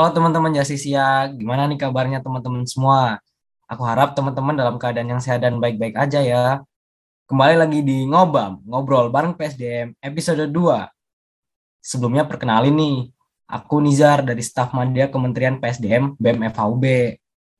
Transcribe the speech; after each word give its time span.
Halo 0.00 0.16
teman-teman 0.16 0.56
Jasisia, 0.56 1.28
gimana 1.28 1.68
nih 1.68 1.76
kabarnya 1.76 2.24
teman-teman 2.24 2.64
semua? 2.64 3.20
Aku 3.68 3.84
harap 3.84 4.16
teman-teman 4.16 4.56
dalam 4.56 4.80
keadaan 4.80 5.12
yang 5.12 5.20
sehat 5.20 5.44
dan 5.44 5.60
baik-baik 5.60 5.92
aja 5.92 6.24
ya. 6.24 6.64
Kembali 7.28 7.60
lagi 7.60 7.84
di 7.84 8.08
Ngobam, 8.08 8.64
Ngobrol 8.64 9.12
bareng 9.12 9.36
PSDM 9.36 9.92
episode 10.00 10.48
2. 10.48 10.88
Sebelumnya 11.84 12.24
perkenalin 12.24 12.72
nih, 12.72 13.12
aku 13.44 13.84
Nizar 13.84 14.24
dari 14.24 14.40
staf 14.40 14.72
media 14.72 15.12
Kementerian 15.12 15.60
PSDM 15.60 16.16
BEM 16.16 16.48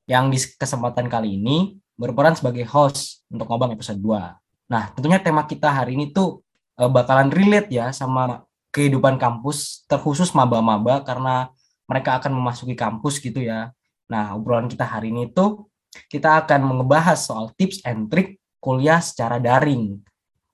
yang 0.09 0.33
di 0.33 0.41
kesempatan 0.41 1.13
kali 1.13 1.37
ini 1.37 1.77
berperan 1.93 2.33
sebagai 2.33 2.65
host 2.65 3.21
untuk 3.29 3.53
Ngobam 3.53 3.77
episode 3.77 4.01
2. 4.01 4.17
Nah, 4.65 4.89
tentunya 4.97 5.21
tema 5.21 5.45
kita 5.45 5.69
hari 5.69 5.93
ini 5.93 6.09
tuh 6.09 6.41
eh, 6.81 6.89
bakalan 6.89 7.29
relate 7.29 7.69
ya 7.69 7.93
sama 7.93 8.49
kehidupan 8.73 9.21
kampus, 9.21 9.85
terkhusus 9.85 10.33
maba-maba 10.33 11.05
karena 11.05 11.53
mereka 11.91 12.23
akan 12.23 12.31
memasuki 12.31 12.71
kampus 12.71 13.19
gitu 13.19 13.43
ya. 13.43 13.75
Nah, 14.07 14.31
obrolan 14.39 14.71
kita 14.71 14.87
hari 14.87 15.11
ini 15.11 15.27
tuh 15.27 15.67
kita 16.07 16.47
akan 16.47 16.71
membahas 16.71 17.27
soal 17.27 17.51
tips 17.59 17.83
and 17.83 18.07
trick 18.07 18.39
kuliah 18.63 19.03
secara 19.03 19.43
daring 19.43 19.99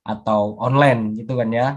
atau 0.01 0.57
online 0.57 1.13
gitu 1.13 1.37
kan 1.37 1.53
ya. 1.53 1.67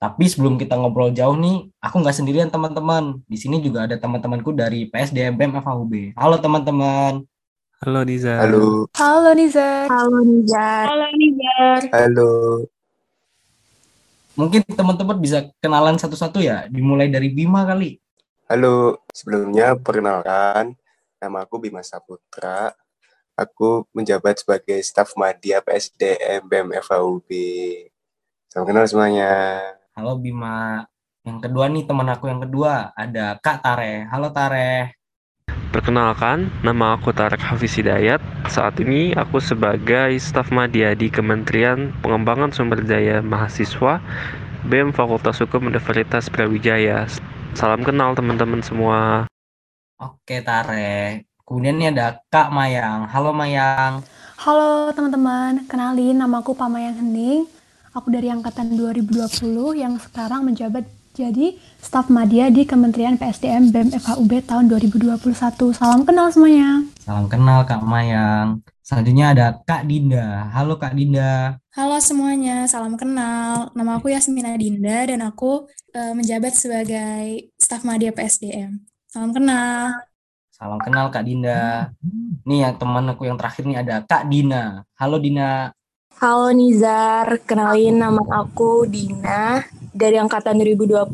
Tapi 0.00 0.24
sebelum 0.28 0.56
kita 0.60 0.76
ngobrol 0.80 1.12
jauh 1.12 1.36
nih, 1.36 1.68
aku 1.80 2.00
nggak 2.00 2.16
sendirian 2.16 2.48
teman-teman. 2.52 3.20
Di 3.28 3.36
sini 3.36 3.60
juga 3.60 3.84
ada 3.88 3.96
teman-temanku 3.96 4.52
dari 4.52 4.88
PSDM 4.88 5.36
BEM 5.36 5.60
FHUB. 5.60 6.16
Halo 6.16 6.36
teman-teman. 6.40 7.24
Halo 7.80 8.00
Nizar. 8.04 8.44
Halo. 8.44 8.88
Halo 8.96 9.30
Nizar. 9.32 9.88
Halo 9.88 10.20
Nizar. 10.24 10.84
Halo 10.88 11.06
Nizar. 11.16 11.80
Halo. 11.92 12.32
Mungkin 14.40 14.64
teman-teman 14.72 15.16
bisa 15.20 15.48
kenalan 15.60 16.00
satu-satu 16.00 16.40
ya, 16.40 16.64
dimulai 16.72 17.12
dari 17.12 17.28
Bima 17.28 17.68
kali. 17.68 18.00
Halo, 18.50 18.98
sebelumnya 19.14 19.78
perkenalkan, 19.78 20.74
nama 21.22 21.46
aku 21.46 21.62
Bima 21.62 21.86
Saputra. 21.86 22.74
Aku 23.38 23.86
menjabat 23.94 24.42
sebagai 24.42 24.74
staf 24.82 25.14
media 25.14 25.62
PSDM 25.62 26.50
BEM 26.50 26.74
FAUB. 26.82 27.30
Salam 28.50 28.66
kenal 28.66 28.90
semuanya. 28.90 29.62
Halo 29.94 30.18
Bima. 30.18 30.82
Yang 31.22 31.46
kedua 31.46 31.70
nih 31.70 31.86
teman 31.86 32.10
aku 32.10 32.26
yang 32.26 32.42
kedua 32.42 32.90
ada 32.98 33.38
Kak 33.38 33.62
Tare. 33.62 34.10
Halo 34.10 34.34
Tare. 34.34 34.98
Perkenalkan, 35.70 36.50
nama 36.66 36.98
aku 36.98 37.14
Tarek 37.14 37.46
Hafiz 37.46 37.78
Hidayat. 37.78 38.18
Saat 38.50 38.82
ini 38.82 39.14
aku 39.14 39.38
sebagai 39.38 40.10
staf 40.18 40.50
media 40.50 40.90
di 40.98 41.06
Kementerian 41.06 41.94
Pengembangan 42.02 42.50
Sumber 42.50 42.82
Daya 42.82 43.22
Mahasiswa 43.22 44.02
BEM 44.66 44.90
Fakultas 44.90 45.38
Hukum 45.38 45.70
Universitas 45.70 46.26
Brawijaya. 46.26 47.06
Salam 47.58 47.82
kenal 47.82 48.14
teman-teman 48.14 48.62
semua. 48.62 49.26
Oke 49.98 50.38
Tare. 50.40 51.26
Kemudian 51.42 51.82
ini 51.82 51.90
ada 51.90 52.22
Kak 52.30 52.54
Mayang. 52.54 53.10
Halo 53.10 53.34
Mayang. 53.34 54.06
Halo 54.40 54.94
teman-teman, 54.94 55.66
kenalin 55.66 56.16
nama 56.16 56.40
aku 56.40 56.54
Pamayang 56.54 56.96
Hening. 56.96 57.44
Aku 57.90 58.08
dari 58.08 58.30
angkatan 58.30 58.78
2020 58.78 59.74
yang 59.74 59.98
sekarang 59.98 60.46
menjabat 60.46 60.86
jadi 61.10 61.58
staf 61.82 62.06
media 62.06 62.48
di 62.54 62.62
Kementerian 62.62 63.18
PSDM 63.18 63.74
BEM 63.74 63.98
FHUB 63.98 64.46
tahun 64.46 64.70
2021. 64.70 65.18
Salam 65.74 66.06
kenal 66.06 66.30
semuanya. 66.30 66.86
Salam 67.02 67.26
kenal 67.26 67.66
Kak 67.66 67.82
Mayang. 67.82 68.62
Selanjutnya 68.90 69.26
ada 69.30 69.46
Kak 69.62 69.86
Dinda. 69.86 70.50
Halo 70.50 70.74
Kak 70.74 70.98
Dinda. 70.98 71.62
Halo 71.78 72.02
semuanya, 72.02 72.66
salam 72.66 72.98
kenal. 72.98 73.70
Nama 73.70 74.02
aku 74.02 74.10
Yasmina 74.10 74.58
Dinda 74.58 75.06
dan 75.06 75.22
aku 75.22 75.70
uh, 75.94 76.10
menjabat 76.18 76.58
sebagai 76.58 77.54
staf 77.54 77.86
media 77.86 78.10
PSDM. 78.10 78.82
Salam 79.06 79.30
kenal. 79.30 79.94
Salam 80.50 80.82
kenal 80.82 81.06
Kak 81.06 81.22
Dinda. 81.22 81.94
Nih 82.42 82.66
yang 82.66 82.74
teman 82.82 83.06
aku 83.14 83.30
yang 83.30 83.38
terakhir 83.38 83.62
nih 83.62 83.78
ada 83.78 84.02
Kak 84.02 84.26
Dina. 84.26 84.82
Halo 84.98 85.22
Dina. 85.22 85.70
Halo 86.18 86.50
Nizar, 86.50 87.30
kenalin 87.46 87.94
nama 87.94 88.42
aku 88.42 88.90
Dina 88.90 89.62
dari 89.94 90.18
angkatan 90.18 90.58
2020. 90.58 91.06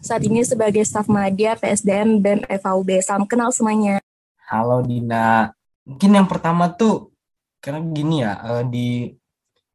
Saat 0.00 0.24
ini 0.24 0.40
sebagai 0.40 0.80
staf 0.88 1.12
media 1.12 1.52
PSDM 1.52 2.24
BEM 2.24 2.48
FAUB. 2.48 2.96
Salam 3.04 3.28
kenal 3.28 3.52
semuanya. 3.52 4.00
Halo 4.48 4.80
Dina. 4.80 5.52
Mungkin 5.84 6.10
yang 6.16 6.28
pertama 6.28 6.72
tuh 6.72 7.12
karena 7.60 7.80
gini 7.80 8.24
ya 8.24 8.64
di 8.64 9.12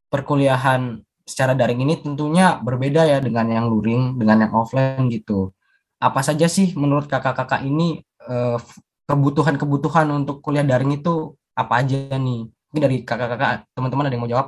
perkuliahan 0.10 1.02
secara 1.26 1.54
daring 1.54 1.86
ini 1.86 2.02
tentunya 2.02 2.58
berbeda 2.58 3.06
ya 3.06 3.22
dengan 3.22 3.46
yang 3.50 3.70
luring, 3.70 4.18
dengan 4.18 4.50
yang 4.50 4.54
offline 4.58 5.06
gitu. 5.14 5.54
Apa 6.02 6.26
saja 6.26 6.50
sih 6.50 6.74
menurut 6.74 7.06
kakak-kakak 7.06 7.62
ini 7.62 8.02
kebutuhan-kebutuhan 9.06 10.10
untuk 10.14 10.42
kuliah 10.42 10.66
daring 10.66 10.98
itu 10.98 11.38
apa 11.54 11.86
aja 11.86 12.18
nih? 12.18 12.50
Mungkin 12.50 12.82
dari 12.82 12.98
kakak-kakak, 13.02 13.66
teman-teman 13.74 14.06
ada 14.10 14.14
yang 14.14 14.24
mau 14.26 14.30
jawab? 14.30 14.48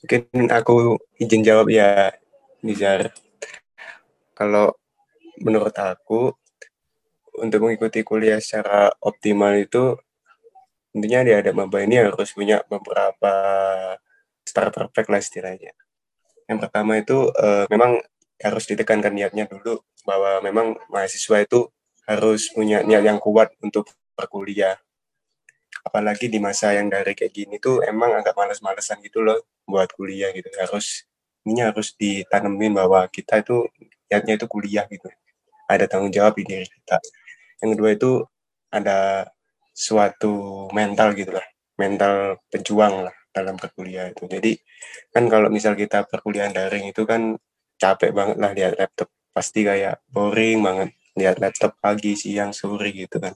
Mungkin 0.00 0.48
aku 0.48 0.96
izin 1.20 1.44
jawab 1.44 1.68
ya, 1.68 2.08
Nizar. 2.64 3.12
Kalau 4.32 4.76
menurut 5.44 5.76
aku, 5.76 6.32
untuk 7.36 7.68
mengikuti 7.68 8.00
kuliah 8.00 8.40
secara 8.40 8.88
optimal 9.04 9.60
itu, 9.60 9.96
tentunya 10.90 11.20
di 11.22 11.32
ada 11.34 11.50
maba 11.54 11.78
ini 11.82 12.02
harus 12.02 12.34
punya 12.34 12.62
beberapa 12.66 13.34
starter 14.42 14.90
pack 14.90 15.06
lah 15.06 15.20
istilahnya. 15.22 15.72
Yang 16.50 16.58
pertama 16.66 16.98
itu 16.98 17.30
uh, 17.30 17.64
memang 17.70 18.02
harus 18.40 18.64
ditekankan 18.66 19.14
niatnya 19.14 19.46
dulu 19.46 19.78
bahwa 20.02 20.42
memang 20.42 20.66
mahasiswa 20.90 21.44
itu 21.44 21.70
harus 22.08 22.50
punya 22.50 22.82
niat 22.82 23.06
yang 23.06 23.22
kuat 23.22 23.54
untuk 23.62 23.86
berkuliah. 24.18 24.74
Apalagi 25.86 26.26
di 26.26 26.42
masa 26.42 26.74
yang 26.74 26.90
dari 26.90 27.14
kayak 27.14 27.32
gini 27.32 27.56
tuh 27.62 27.80
emang 27.86 28.18
agak 28.18 28.34
males-malesan 28.34 28.98
gitu 29.06 29.22
loh 29.22 29.38
buat 29.62 29.88
kuliah 29.94 30.34
gitu. 30.34 30.50
Harus 30.58 31.06
ini 31.46 31.62
harus 31.62 31.94
ditanemin 31.94 32.74
bahwa 32.74 33.06
kita 33.08 33.40
itu 33.40 33.70
niatnya 34.10 34.34
itu 34.36 34.46
kuliah 34.50 34.84
gitu. 34.90 35.06
Ada 35.70 35.86
tanggung 35.86 36.10
jawab 36.10 36.34
di 36.34 36.44
diri 36.44 36.66
kita. 36.66 36.98
Yang 37.62 37.70
kedua 37.78 37.90
itu 37.94 38.12
ada 38.74 39.30
suatu 39.80 40.68
mental 40.76 41.16
gitu 41.16 41.32
lah. 41.32 41.46
Mental 41.80 42.36
pejuang 42.52 43.08
lah 43.08 43.16
dalam 43.32 43.56
perkuliahan 43.56 44.12
itu. 44.12 44.28
Jadi 44.28 44.52
kan 45.08 45.24
kalau 45.32 45.48
misal 45.48 45.72
kita 45.72 46.04
perkuliahan 46.04 46.52
daring 46.52 46.92
itu 46.92 47.08
kan 47.08 47.40
capek 47.80 48.12
banget 48.12 48.36
lah 48.36 48.52
lihat 48.52 48.76
laptop. 48.76 49.08
Pasti 49.32 49.64
kayak 49.64 50.04
boring 50.12 50.60
banget 50.60 50.88
lihat 51.16 51.40
laptop 51.40 51.80
pagi 51.80 52.12
siang 52.20 52.52
sore 52.52 52.92
gitu 52.92 53.16
kan. 53.16 53.32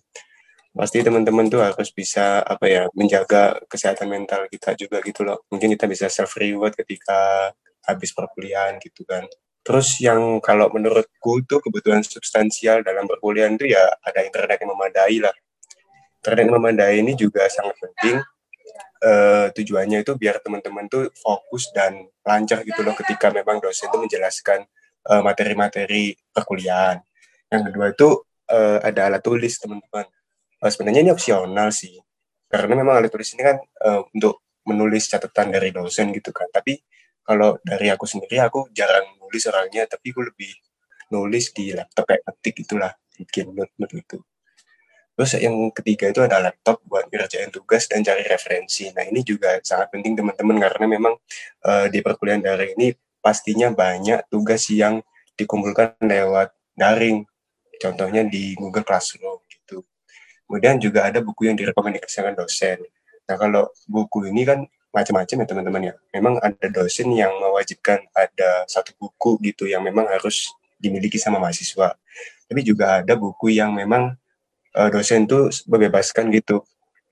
Pasti 0.75 1.01
teman-teman 1.07 1.47
tuh 1.49 1.63
harus 1.63 1.95
bisa 1.95 2.43
apa 2.43 2.67
ya 2.67 2.83
menjaga 2.99 3.63
kesehatan 3.71 4.11
mental 4.11 4.51
kita 4.51 4.75
juga 4.77 5.01
gitu 5.01 5.23
loh. 5.25 5.47
Mungkin 5.49 5.73
kita 5.79 5.87
bisa 5.89 6.11
self 6.11 6.35
reward 6.37 6.75
ketika 6.75 7.49
habis 7.87 8.11
perkuliahan 8.13 8.77
gitu 8.83 9.07
kan. 9.07 9.25
Terus 9.65 9.97
yang 10.05 10.45
kalau 10.45 10.69
menurutku 10.69 11.41
tuh 11.49 11.63
kebutuhan 11.65 12.05
substansial 12.05 12.85
dalam 12.85 13.09
perkuliahan 13.09 13.57
itu 13.57 13.73
ya 13.73 13.81
ada 14.05 14.21
internet 14.21 14.61
yang 14.61 14.77
memadai 14.77 15.17
lah 15.25 15.33
internet 16.25 16.49
yang 16.49 16.57
memadai 16.57 17.05
ini 17.05 17.13
juga 17.13 17.45
sangat 17.53 17.77
penting. 17.77 18.25
Uh, 19.05 19.53
tujuannya 19.53 20.01
itu 20.01 20.17
biar 20.17 20.41
teman-teman 20.41 20.89
tuh 20.89 21.13
fokus 21.21 21.69
dan 21.77 22.09
lancar 22.25 22.65
gitu 22.65 22.81
loh 22.81 22.97
ketika 22.97 23.29
memang 23.29 23.61
dosen 23.61 23.93
itu 23.93 24.01
menjelaskan 24.01 24.65
materi-materi 25.21 26.17
uh, 26.17 26.33
perkuliahan. 26.33 27.05
Yang 27.53 27.63
kedua 27.69 27.87
itu 27.93 28.09
uh, 28.49 28.81
ada 28.81 29.13
alat 29.13 29.21
tulis 29.21 29.61
teman-teman. 29.61 30.09
Uh, 30.57 30.71
sebenarnya 30.73 31.05
ini 31.05 31.13
opsional 31.13 31.69
sih 31.69 32.01
karena 32.49 32.73
memang 32.81 33.05
alat 33.05 33.13
tulis 33.13 33.29
ini 33.37 33.45
kan 33.45 33.61
uh, 33.85 34.09
untuk 34.09 34.41
menulis 34.65 35.05
catatan 35.13 35.53
dari 35.53 35.69
dosen 35.77 36.09
gitu 36.17 36.33
kan. 36.33 36.49
Tapi 36.49 36.81
kalau 37.21 37.61
dari 37.61 37.93
aku 37.93 38.09
sendiri 38.09 38.41
aku 38.41 38.73
jarang 38.73 39.05
nulis 39.21 39.45
orangnya 39.53 39.85
tapi 39.85 40.17
aku 40.17 40.25
lebih 40.25 40.57
nulis 41.13 41.53
di 41.53 41.77
laptop 41.77 42.09
kayak 42.09 42.25
ketik 42.25 42.65
itulah 42.65 42.97
bikin 43.21 43.53
note-note 43.53 43.93
itu 44.01 44.19
terus 45.15 45.39
yang 45.39 45.55
ketiga 45.71 46.11
itu 46.11 46.21
ada 46.27 46.43
laptop 46.43 46.83
buat 46.87 47.07
ngerjain 47.07 47.55
tugas 47.55 47.87
dan 47.87 48.03
cari 48.03 48.27
referensi 48.27 48.91
nah 48.91 49.07
ini 49.07 49.23
juga 49.23 49.63
sangat 49.63 49.95
penting 49.95 50.19
teman-teman 50.19 50.59
karena 50.59 50.87
memang 50.91 51.15
uh, 51.65 51.87
di 51.87 52.03
perkuliahan 52.03 52.43
daring 52.43 52.75
ini 52.79 52.95
pastinya 53.23 53.71
banyak 53.73 54.27
tugas 54.29 54.69
yang 54.69 55.01
dikumpulkan 55.39 55.97
lewat 56.03 56.53
daring 56.75 57.25
contohnya 57.79 58.27
di 58.27 58.55
Google 58.59 58.87
Classroom 58.87 59.45
Kemudian 60.45 60.77
juga 60.77 61.09
ada 61.09 61.25
buku 61.25 61.49
yang 61.49 61.57
direkomendasikan 61.57 62.37
dosen. 62.37 62.85
Nah, 63.25 63.37
kalau 63.41 63.73
buku 63.89 64.29
ini 64.29 64.45
kan 64.45 64.63
macam-macam 64.93 65.37
ya 65.43 65.47
teman-teman 65.49 65.83
ya. 65.91 65.95
Memang 66.15 66.39
ada 66.39 66.67
dosen 66.69 67.11
yang 67.17 67.33
mewajibkan 67.41 68.05
ada 68.13 68.69
satu 68.69 68.93
buku 69.01 69.41
gitu 69.51 69.67
yang 69.67 69.81
memang 69.83 70.07
harus 70.07 70.53
dimiliki 70.77 71.17
sama 71.17 71.41
mahasiswa. 71.41 71.97
Tapi 72.45 72.61
juga 72.61 73.01
ada 73.01 73.17
buku 73.17 73.57
yang 73.57 73.73
memang 73.73 74.15
uh, 74.75 74.89
dosen 74.91 75.25
tuh 75.25 75.51
membebaskan 75.71 76.31
gitu 76.35 76.63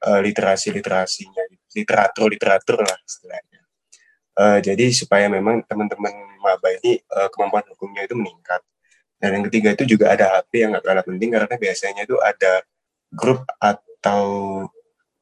uh, 0.06 0.20
literasi-literasinya, 0.20 1.42
literatur-literatur 1.74 2.78
lah 2.82 2.98
istilahnya. 3.06 3.60
Uh, 4.32 4.58
jadi 4.64 4.88
supaya 4.90 5.28
memang 5.28 5.60
teman-teman 5.68 6.12
maba 6.40 6.68
ini 6.82 6.98
uh, 7.12 7.28
kemampuan 7.30 7.64
hukumnya 7.72 8.08
itu 8.08 8.18
meningkat. 8.18 8.60
Dan 9.22 9.38
yang 9.38 9.44
ketiga 9.46 9.78
itu 9.78 9.94
juga 9.96 10.10
ada 10.10 10.42
HP 10.42 10.66
yang 10.66 10.70
nggak 10.74 10.84
kalah 10.84 11.04
penting 11.06 11.30
karena 11.30 11.54
biasanya 11.54 12.02
itu 12.02 12.18
ada 12.18 12.66
grup 13.14 13.46
atau 13.62 14.24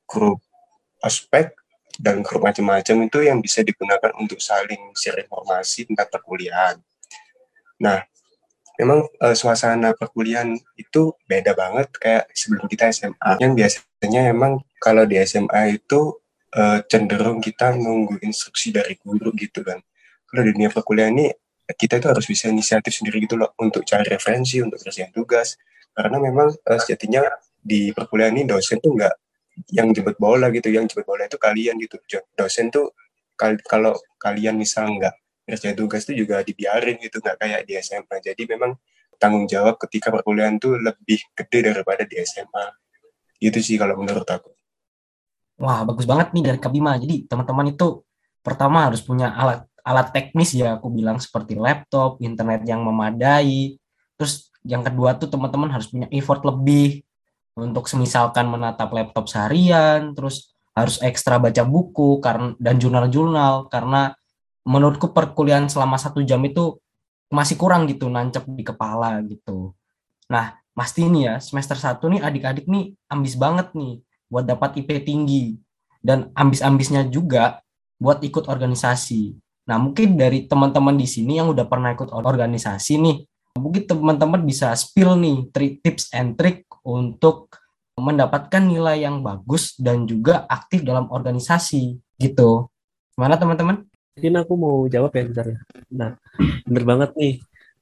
grup 0.08 0.40
aspek 1.04 1.52
dan 2.00 2.24
grup 2.24 2.40
macam-macam 2.40 2.96
itu 3.04 3.18
yang 3.20 3.44
bisa 3.44 3.60
digunakan 3.60 4.08
untuk 4.16 4.40
saling 4.40 4.96
share 4.96 5.20
informasi 5.20 5.84
tentang 5.84 6.08
perkuliahan. 6.08 6.80
Nah, 7.76 8.00
memang 8.80 9.04
uh, 9.20 9.36
suasana 9.36 9.92
perkuliahan 9.92 10.56
itu 10.80 11.12
beda 11.28 11.52
banget 11.52 11.92
kayak 12.00 12.24
sebelum 12.32 12.64
kita 12.64 12.88
SMA. 12.90 13.36
Yang 13.36 13.52
biasanya 13.56 14.32
emang 14.32 14.64
kalau 14.80 15.04
di 15.04 15.20
SMA 15.22 15.76
itu 15.76 16.16
uh, 16.56 16.80
cenderung 16.88 17.44
kita 17.44 17.76
nunggu 17.76 18.18
instruksi 18.24 18.72
dari 18.72 18.96
guru 18.96 19.30
gitu 19.36 19.60
kan. 19.60 19.78
Kalau 20.24 20.42
di 20.46 20.50
dunia 20.56 20.72
perkuliahan 20.72 21.12
ini 21.12 21.28
kita 21.70 22.02
itu 22.02 22.06
harus 22.10 22.26
bisa 22.26 22.50
inisiatif 22.50 22.90
sendiri 22.90 23.22
gitu 23.22 23.38
loh 23.38 23.54
untuk 23.60 23.86
cari 23.86 24.08
referensi, 24.08 24.58
untuk 24.58 24.80
kerjaan 24.82 25.12
tugas. 25.12 25.60
Karena 25.92 26.16
memang 26.16 26.48
uh, 26.50 26.78
sejatinya 26.80 27.28
di 27.60 27.92
perkuliahan 27.92 28.32
ini 28.32 28.48
dosen 28.48 28.80
tuh 28.80 28.96
nggak 28.96 29.14
yang 29.76 29.92
jemput 29.92 30.16
bola 30.16 30.48
gitu, 30.48 30.72
yang 30.72 30.88
jemput 30.88 31.04
bola 31.04 31.28
itu 31.28 31.36
kalian 31.36 31.76
gitu. 31.76 32.00
Dosen 32.32 32.72
tuh 32.72 32.96
kal 33.36 33.60
kalau 33.68 33.92
kalian 34.16 34.56
misal 34.56 34.88
nggak 34.88 35.12
kerja 35.50 35.74
tugas 35.74 36.06
itu 36.06 36.24
juga 36.24 36.40
dibiarin 36.46 36.96
gitu 37.02 37.18
nggak 37.18 37.36
kayak 37.36 37.60
di 37.66 37.74
SMA 37.82 38.16
jadi 38.22 38.42
memang 38.46 38.78
tanggung 39.20 39.44
jawab 39.44 39.76
ketika 39.76 40.08
perkuliahan 40.08 40.56
tuh 40.56 40.80
lebih 40.80 41.20
gede 41.36 41.58
daripada 41.74 42.08
di 42.08 42.16
SMA 42.24 42.66
itu 43.40 43.60
sih 43.60 43.76
kalau 43.76 44.00
menurut 44.00 44.24
aku. 44.24 44.52
Wah 45.60 45.84
bagus 45.84 46.08
banget 46.08 46.32
nih 46.32 46.44
dari 46.52 46.58
Kabima 46.60 46.96
jadi 46.96 47.28
teman-teman 47.28 47.76
itu 47.76 48.00
pertama 48.40 48.88
harus 48.88 49.04
punya 49.04 49.32
alat 49.36 49.68
alat 49.84 50.12
teknis 50.12 50.56
ya 50.56 50.80
aku 50.80 50.88
bilang 50.88 51.20
seperti 51.20 51.56
laptop 51.56 52.16
internet 52.24 52.64
yang 52.64 52.80
memadai. 52.80 53.76
Terus 54.16 54.48
yang 54.64 54.80
kedua 54.80 55.16
tuh 55.16 55.28
teman-teman 55.28 55.68
harus 55.72 55.88
punya 55.88 56.08
effort 56.12 56.40
lebih 56.44 57.04
untuk 57.56 57.88
semisalkan 57.88 58.48
menatap 58.48 58.88
laptop 58.92 59.28
seharian 59.28 60.16
terus 60.16 60.56
harus 60.72 60.96
ekstra 61.04 61.36
baca 61.36 61.60
buku 61.64 62.24
karena 62.24 62.56
dan 62.56 62.80
jurnal-jurnal. 62.80 63.68
Karena 63.68 64.16
menurutku 64.70 65.10
perkuliahan 65.10 65.66
selama 65.66 65.98
satu 65.98 66.22
jam 66.22 66.38
itu 66.46 66.78
masih 67.26 67.58
kurang 67.58 67.90
gitu 67.90 68.06
nancep 68.06 68.46
di 68.46 68.62
kepala 68.62 69.18
gitu. 69.26 69.74
Nah, 70.30 70.62
pasti 70.70 71.10
nih 71.10 71.22
ya 71.26 71.34
semester 71.42 71.74
satu 71.74 72.06
nih 72.06 72.22
adik-adik 72.22 72.70
nih 72.70 72.94
ambis 73.10 73.34
banget 73.34 73.74
nih 73.74 73.98
buat 74.30 74.46
dapat 74.46 74.78
IP 74.78 75.02
tinggi 75.02 75.58
dan 75.98 76.30
ambis-ambisnya 76.38 77.10
juga 77.10 77.66
buat 77.98 78.22
ikut 78.22 78.46
organisasi. 78.46 79.34
Nah, 79.66 79.76
mungkin 79.82 80.14
dari 80.14 80.46
teman-teman 80.46 80.94
di 80.94 81.06
sini 81.10 81.42
yang 81.42 81.50
udah 81.50 81.66
pernah 81.66 81.90
ikut 81.90 82.14
organisasi 82.14 82.94
nih, 83.02 83.16
mungkin 83.58 83.82
teman-teman 83.90 84.46
bisa 84.46 84.70
spill 84.78 85.18
nih 85.18 85.50
tips 85.82 86.14
and 86.14 86.38
trick 86.38 86.64
untuk 86.86 87.50
mendapatkan 87.98 88.64
nilai 88.64 89.04
yang 89.04 89.20
bagus 89.20 89.76
dan 89.76 90.08
juga 90.08 90.48
aktif 90.48 90.86
dalam 90.86 91.10
organisasi 91.10 92.00
gitu. 92.16 92.70
Gimana 93.18 93.36
teman-teman? 93.36 93.89
Mungkin 94.20 94.36
aku 94.36 94.52
mau 94.52 94.84
jawab 94.84 95.16
ya 95.16 95.24
bentar. 95.24 95.48
Nah, 95.88 96.20
bener 96.68 96.84
banget 96.84 97.10
nih. 97.16 97.34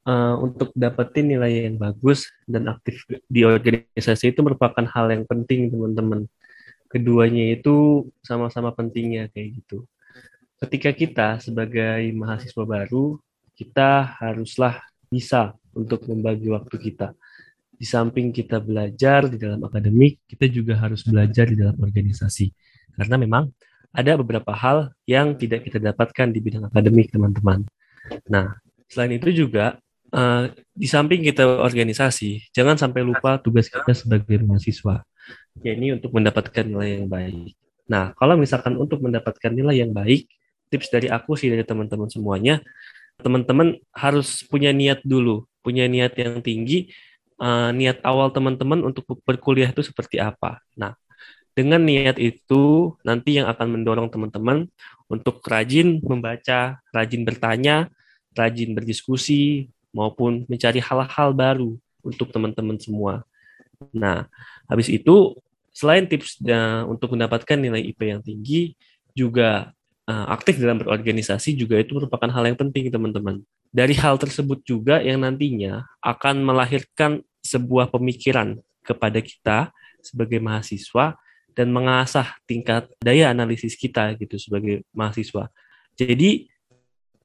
Uh, 0.07 0.39
untuk 0.39 0.71
dapetin 0.79 1.35
nilai 1.35 1.67
yang 1.67 1.83
bagus 1.83 2.31
dan 2.47 2.71
aktif 2.71 3.03
di 3.27 3.43
organisasi 3.43 4.31
itu 4.31 4.41
merupakan 4.47 4.87
hal 4.87 5.11
yang 5.11 5.27
penting 5.27 5.67
teman-teman. 5.67 6.31
Keduanya 6.87 7.59
itu 7.59 8.07
sama-sama 8.23 8.71
pentingnya 8.71 9.27
kayak 9.35 9.59
gitu. 9.59 9.83
Ketika 10.63 10.95
kita 10.95 11.29
sebagai 11.43 12.07
mahasiswa 12.15 12.63
baru, 12.63 13.19
kita 13.59 14.23
haruslah 14.23 14.79
bisa 15.11 15.59
untuk 15.75 16.07
membagi 16.07 16.55
waktu 16.55 16.79
kita. 16.79 17.19
Di 17.75 17.83
samping 17.83 18.31
kita 18.31 18.63
belajar 18.63 19.27
di 19.27 19.43
dalam 19.43 19.59
akademik, 19.67 20.23
kita 20.31 20.47
juga 20.47 20.79
harus 20.79 21.03
belajar 21.03 21.51
di 21.51 21.59
dalam 21.59 21.75
organisasi. 21.75 22.47
Karena 22.95 23.19
memang 23.19 23.51
ada 23.93 24.13
beberapa 24.21 24.53
hal 24.53 24.93
yang 25.09 25.35
tidak 25.35 25.65
kita 25.65 25.81
dapatkan 25.81 26.29
di 26.31 26.39
bidang 26.39 26.69
akademik, 26.69 27.09
teman-teman. 27.09 27.65
Nah, 28.29 28.57
selain 28.89 29.17
itu 29.17 29.33
juga 29.33 29.81
uh, 30.13 30.49
di 30.73 30.87
samping 30.89 31.25
kita 31.25 31.45
organisasi, 31.45 32.53
jangan 32.53 32.77
sampai 32.77 33.05
lupa 33.05 33.41
tugas 33.41 33.69
kita 33.69 33.93
sebagai 33.93 34.41
mahasiswa, 34.45 35.05
yakni 35.65 35.97
untuk 35.97 36.13
mendapatkan 36.13 36.65
nilai 36.65 37.03
yang 37.03 37.07
baik. 37.09 37.57
Nah, 37.89 38.13
kalau 38.17 38.37
misalkan 38.37 38.77
untuk 38.77 39.01
mendapatkan 39.01 39.49
nilai 39.49 39.81
yang 39.81 39.93
baik, 39.97 40.29
tips 40.69 40.93
dari 40.93 41.09
aku 41.09 41.35
sih 41.35 41.49
dari 41.49 41.65
teman-teman 41.65 42.13
semuanya, 42.13 42.61
teman-teman 43.19 43.81
harus 43.97 44.45
punya 44.47 44.71
niat 44.71 45.01
dulu, 45.03 45.49
punya 45.65 45.89
niat 45.89 46.15
yang 46.17 46.45
tinggi. 46.45 46.93
Uh, 47.39 47.71
niat 47.71 48.03
awal 48.03 48.35
teman-teman 48.35 48.83
untuk 48.83 49.07
berkuliah 49.23 49.71
itu 49.71 49.79
seperti 49.87 50.19
apa? 50.19 50.59
Nah, 50.75 50.99
dengan 51.59 51.83
niat 51.83 52.23
itu, 52.23 52.95
nanti 53.03 53.43
yang 53.43 53.51
akan 53.51 53.75
mendorong 53.75 54.07
teman-teman 54.07 54.71
untuk 55.11 55.43
rajin 55.43 55.99
membaca, 56.07 56.79
rajin 56.95 57.27
bertanya, 57.27 57.91
rajin 58.39 58.79
berdiskusi, 58.79 59.67
maupun 59.91 60.47
mencari 60.47 60.79
hal-hal 60.79 61.35
baru 61.35 61.75
untuk 62.07 62.31
teman-teman 62.31 62.79
semua. 62.79 63.27
Nah, 63.91 64.31
habis 64.71 64.87
itu, 64.87 65.35
selain 65.75 66.07
tips 66.07 66.39
untuk 66.87 67.19
mendapatkan 67.19 67.59
nilai 67.59 67.83
IP 67.91 68.01
yang 68.07 68.23
tinggi, 68.23 68.79
juga 69.19 69.75
uh, 70.07 70.27
aktif 70.31 70.63
dalam 70.63 70.79
berorganisasi 70.79 71.59
juga 71.59 71.83
itu 71.83 71.99
merupakan 71.99 72.31
hal 72.31 72.55
yang 72.55 72.59
penting, 72.59 72.87
teman-teman. 72.87 73.43
Dari 73.75 73.99
hal 73.99 74.15
tersebut 74.15 74.63
juga 74.63 75.03
yang 75.03 75.27
nantinya 75.27 75.83
akan 76.07 76.47
melahirkan 76.47 77.27
sebuah 77.43 77.91
pemikiran 77.91 78.63
kepada 78.87 79.19
kita 79.19 79.59
sebagai 79.99 80.39
mahasiswa 80.39 81.19
dan 81.59 81.75
mengasah 81.75 82.39
tingkat 82.47 82.87
daya 83.03 83.35
analisis 83.35 83.75
kita 83.75 84.15
gitu 84.15 84.39
sebagai 84.39 84.87
mahasiswa. 84.95 85.51
Jadi 85.99 86.47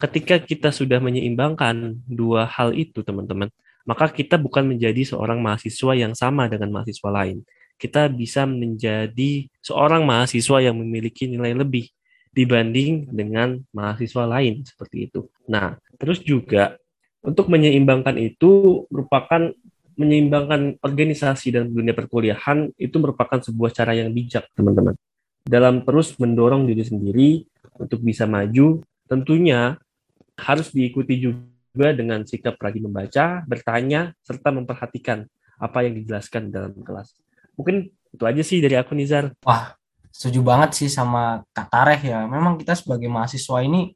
ketika 0.02 0.42
kita 0.42 0.74
sudah 0.74 0.98
menyeimbangkan 0.98 2.02
dua 2.10 2.50
hal 2.50 2.74
itu 2.74 3.06
teman-teman, 3.06 3.54
maka 3.86 4.10
kita 4.10 4.42
bukan 4.42 4.66
menjadi 4.66 5.06
seorang 5.06 5.38
mahasiswa 5.38 5.94
yang 5.94 6.18
sama 6.18 6.50
dengan 6.50 6.74
mahasiswa 6.74 7.14
lain. 7.14 7.46
Kita 7.78 8.10
bisa 8.10 8.50
menjadi 8.50 9.46
seorang 9.62 10.02
mahasiswa 10.02 10.58
yang 10.66 10.82
memiliki 10.82 11.30
nilai 11.30 11.54
lebih 11.54 11.94
dibanding 12.34 13.14
dengan 13.14 13.62
mahasiswa 13.70 14.26
lain 14.26 14.66
seperti 14.66 15.14
itu. 15.14 15.30
Nah, 15.46 15.78
terus 16.02 16.18
juga 16.26 16.82
untuk 17.22 17.54
menyeimbangkan 17.54 18.18
itu 18.18 18.84
merupakan 18.90 19.54
menyeimbangkan 19.96 20.82
organisasi 20.82 21.54
dan 21.54 21.70
dunia 21.70 21.94
perkuliahan 21.94 22.74
itu 22.78 22.96
merupakan 22.98 23.38
sebuah 23.40 23.72
cara 23.74 23.94
yang 23.94 24.10
bijak, 24.10 24.50
teman-teman. 24.58 24.98
Dalam 25.44 25.84
terus 25.84 26.16
mendorong 26.18 26.66
diri 26.66 26.84
sendiri 26.88 27.30
untuk 27.78 28.00
bisa 28.02 28.24
maju, 28.24 28.82
tentunya 29.06 29.76
harus 30.40 30.72
diikuti 30.74 31.20
juga 31.20 31.90
dengan 31.94 32.24
sikap 32.26 32.58
rajin 32.58 32.90
membaca, 32.90 33.44
bertanya, 33.46 34.14
serta 34.24 34.50
memperhatikan 34.54 35.26
apa 35.60 35.86
yang 35.86 35.94
dijelaskan 35.98 36.50
dalam 36.50 36.74
kelas. 36.82 37.14
Mungkin 37.58 37.92
itu 38.14 38.24
aja 38.24 38.42
sih 38.42 38.62
dari 38.62 38.78
aku, 38.78 38.98
Nizar. 38.98 39.34
Wah, 39.46 39.78
setuju 40.10 40.42
banget 40.42 40.78
sih 40.78 40.90
sama 40.90 41.46
Kak 41.54 41.70
Tareh 41.70 42.02
ya. 42.02 42.26
Memang 42.26 42.58
kita 42.58 42.78
sebagai 42.78 43.10
mahasiswa 43.10 43.62
ini 43.62 43.94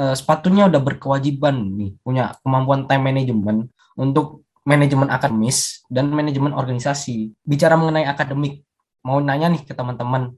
eh, 0.00 0.14
sepatunya 0.16 0.68
udah 0.68 0.80
berkewajiban 0.80 1.56
nih, 1.74 1.92
punya 2.00 2.36
kemampuan 2.40 2.88
time 2.88 3.04
management 3.12 3.60
untuk 3.96 4.44
manajemen 4.64 5.12
akademis 5.12 5.84
dan 5.92 6.08
manajemen 6.08 6.56
organisasi. 6.56 7.36
Bicara 7.44 7.76
mengenai 7.76 8.08
akademik, 8.08 8.64
mau 9.04 9.20
nanya 9.20 9.52
nih 9.52 9.62
ke 9.62 9.76
teman-teman, 9.76 10.32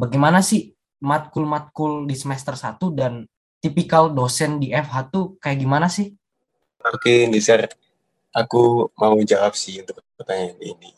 bagaimana 0.00 0.40
sih 0.40 0.72
matkul-matkul 1.04 2.08
di 2.08 2.16
semester 2.16 2.56
1 2.56 2.80
dan 2.96 3.28
tipikal 3.62 4.10
dosen 4.10 4.58
di 4.58 4.72
FH 4.72 4.96
tuh 5.12 5.36
kayak 5.38 5.58
gimana 5.60 5.86
sih? 5.86 6.16
Oke, 6.88 7.28
Nizar, 7.28 7.68
aku 8.32 8.88
mau 8.96 9.14
jawab 9.22 9.52
sih 9.52 9.84
untuk 9.84 10.00
pertanyaan 10.16 10.56
ini. 10.58 10.90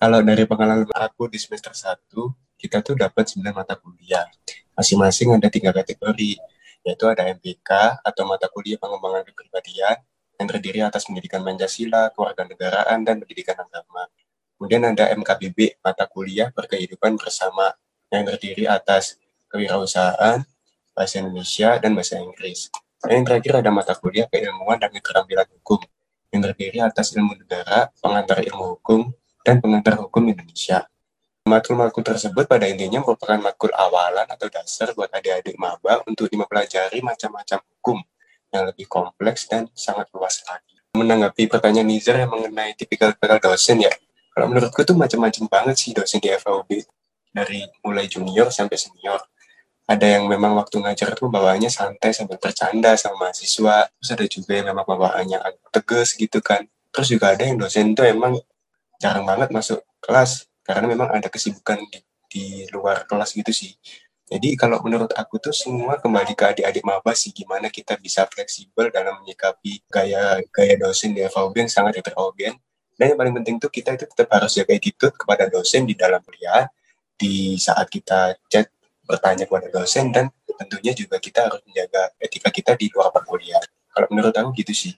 Kalau 0.00 0.24
dari 0.24 0.48
pengalaman 0.48 0.88
aku 0.96 1.28
di 1.28 1.36
semester 1.36 1.76
1, 1.76 2.10
kita 2.56 2.80
tuh 2.80 2.96
dapat 2.96 3.30
9 3.36 3.52
mata 3.52 3.76
kuliah. 3.76 4.26
Masing-masing 4.74 5.36
ada 5.36 5.52
tiga 5.52 5.76
kategori, 5.76 6.40
yaitu 6.80 7.04
ada 7.04 7.28
MPK 7.28 8.00
atau 8.00 8.24
mata 8.24 8.48
kuliah 8.48 8.80
pengembangan 8.80 9.28
kepribadian, 9.28 10.00
yang 10.40 10.48
terdiri 10.48 10.80
atas 10.80 11.04
pendidikan 11.04 11.44
Pancasila, 11.44 12.08
kewarganegaraan, 12.16 13.04
dan 13.04 13.20
pendidikan 13.20 13.60
agama. 13.60 14.08
Kemudian 14.56 14.88
ada 14.88 15.12
MKBB, 15.12 15.84
mata 15.84 16.08
kuliah 16.08 16.48
berkehidupan 16.48 17.20
bersama, 17.20 17.76
yang 18.08 18.24
terdiri 18.24 18.64
atas 18.64 19.20
kewirausahaan, 19.52 20.40
bahasa 20.96 21.14
Indonesia, 21.20 21.76
dan 21.76 21.92
bahasa 21.92 22.16
Inggris. 22.16 22.72
Dan 23.04 23.20
yang 23.20 23.24
terakhir 23.28 23.60
ada 23.60 23.68
mata 23.68 23.92
kuliah 23.92 24.24
keilmuan 24.32 24.80
dan 24.80 24.88
keterampilan 24.88 25.44
hukum, 25.60 25.84
yang 26.32 26.40
terdiri 26.40 26.80
atas 26.80 27.12
ilmu 27.12 27.36
negara, 27.36 27.92
pengantar 28.00 28.40
ilmu 28.40 28.80
hukum, 28.80 29.12
dan 29.44 29.60
pengantar 29.60 30.00
hukum 30.00 30.24
Indonesia. 30.24 30.88
Matkul-matkul 31.44 32.04
tersebut 32.04 32.44
pada 32.48 32.68
intinya 32.68 33.00
merupakan 33.04 33.36
matkul 33.40 33.72
awalan 33.72 34.28
atau 34.28 34.48
dasar 34.52 34.92
buat 34.92 35.08
adik-adik 35.12 35.56
maba 35.56 36.04
untuk 36.04 36.28
mempelajari 36.32 37.00
macam-macam 37.00 37.60
hukum 37.64 38.00
yang 38.50 38.66
lebih 38.66 38.86
kompleks 38.90 39.46
dan 39.46 39.70
sangat 39.74 40.10
luas 40.14 40.42
lagi. 40.46 40.76
menanggapi 40.90 41.46
pertanyaan 41.46 41.86
Nizar 41.86 42.18
yang 42.18 42.34
mengenai 42.34 42.74
tipikal-tipikal 42.74 43.38
dosen 43.38 43.78
ya. 43.78 43.94
Kalau 44.34 44.50
menurutku 44.50 44.82
tuh 44.82 44.98
macam-macam 44.98 45.46
banget 45.46 45.76
sih 45.78 45.90
dosen 45.94 46.18
di 46.18 46.34
FAUB. 46.34 46.66
Dari 47.30 47.62
mulai 47.86 48.10
junior 48.10 48.50
sampai 48.50 48.74
senior. 48.74 49.22
Ada 49.86 50.18
yang 50.18 50.26
memang 50.26 50.58
waktu 50.58 50.82
ngajar 50.82 51.14
tuh 51.14 51.30
bawaannya 51.30 51.70
santai 51.70 52.10
sambil 52.10 52.42
bercanda 52.42 52.98
sama 52.98 53.30
mahasiswa. 53.30 53.86
Terus 53.86 54.10
ada 54.10 54.26
juga 54.26 54.50
yang 54.58 54.66
memang 54.74 54.82
bawaannya 54.82 55.38
tegas 55.70 56.18
gitu 56.18 56.42
kan. 56.42 56.66
Terus 56.90 57.06
juga 57.06 57.38
ada 57.38 57.42
yang 57.46 57.54
dosen 57.54 57.94
tuh 57.94 58.10
emang 58.10 58.34
jarang 58.98 59.22
banget 59.22 59.54
masuk 59.54 59.86
kelas. 60.02 60.50
Karena 60.66 60.90
memang 60.90 61.10
ada 61.14 61.30
kesibukan 61.30 61.78
di, 61.86 62.02
di 62.26 62.44
luar 62.74 63.06
kelas 63.06 63.30
gitu 63.30 63.54
sih. 63.54 63.78
Jadi 64.30 64.54
kalau 64.54 64.78
menurut 64.86 65.10
aku 65.18 65.42
tuh 65.42 65.50
semua 65.50 65.98
kembali 65.98 66.38
ke 66.38 66.44
adik-adik 66.54 66.86
maba 66.86 67.10
sih 67.18 67.34
gimana 67.34 67.66
kita 67.66 67.98
bisa 67.98 68.22
fleksibel 68.30 68.86
dalam 68.94 69.18
menyikapi 69.18 69.82
gaya 69.90 70.38
gaya 70.54 70.78
dosen 70.78 71.10
di 71.18 71.26
FAUB 71.26 71.66
yang 71.66 71.66
sangat 71.66 71.98
heterogen. 71.98 72.54
Dan 72.94 73.10
yang 73.10 73.18
paling 73.18 73.34
penting 73.42 73.58
tuh 73.58 73.66
kita 73.66 73.98
itu 73.98 74.06
tetap 74.06 74.30
harus 74.30 74.54
jaga 74.54 74.70
attitude 74.70 75.14
kepada 75.18 75.50
dosen 75.50 75.82
di 75.82 75.98
dalam 75.98 76.22
kuliah, 76.22 76.70
di 77.18 77.58
saat 77.58 77.90
kita 77.90 78.38
chat 78.46 78.70
bertanya 79.02 79.50
kepada 79.50 79.66
dosen 79.66 80.14
dan 80.14 80.30
tentunya 80.46 80.94
juga 80.94 81.18
kita 81.18 81.50
harus 81.50 81.58
menjaga 81.66 82.14
etika 82.22 82.54
kita 82.54 82.78
di 82.78 82.86
luar 82.94 83.10
perkuliahan. 83.10 83.66
Kalau 83.90 84.06
menurut 84.14 84.30
aku 84.30 84.54
gitu 84.62 84.70
sih 84.70 84.94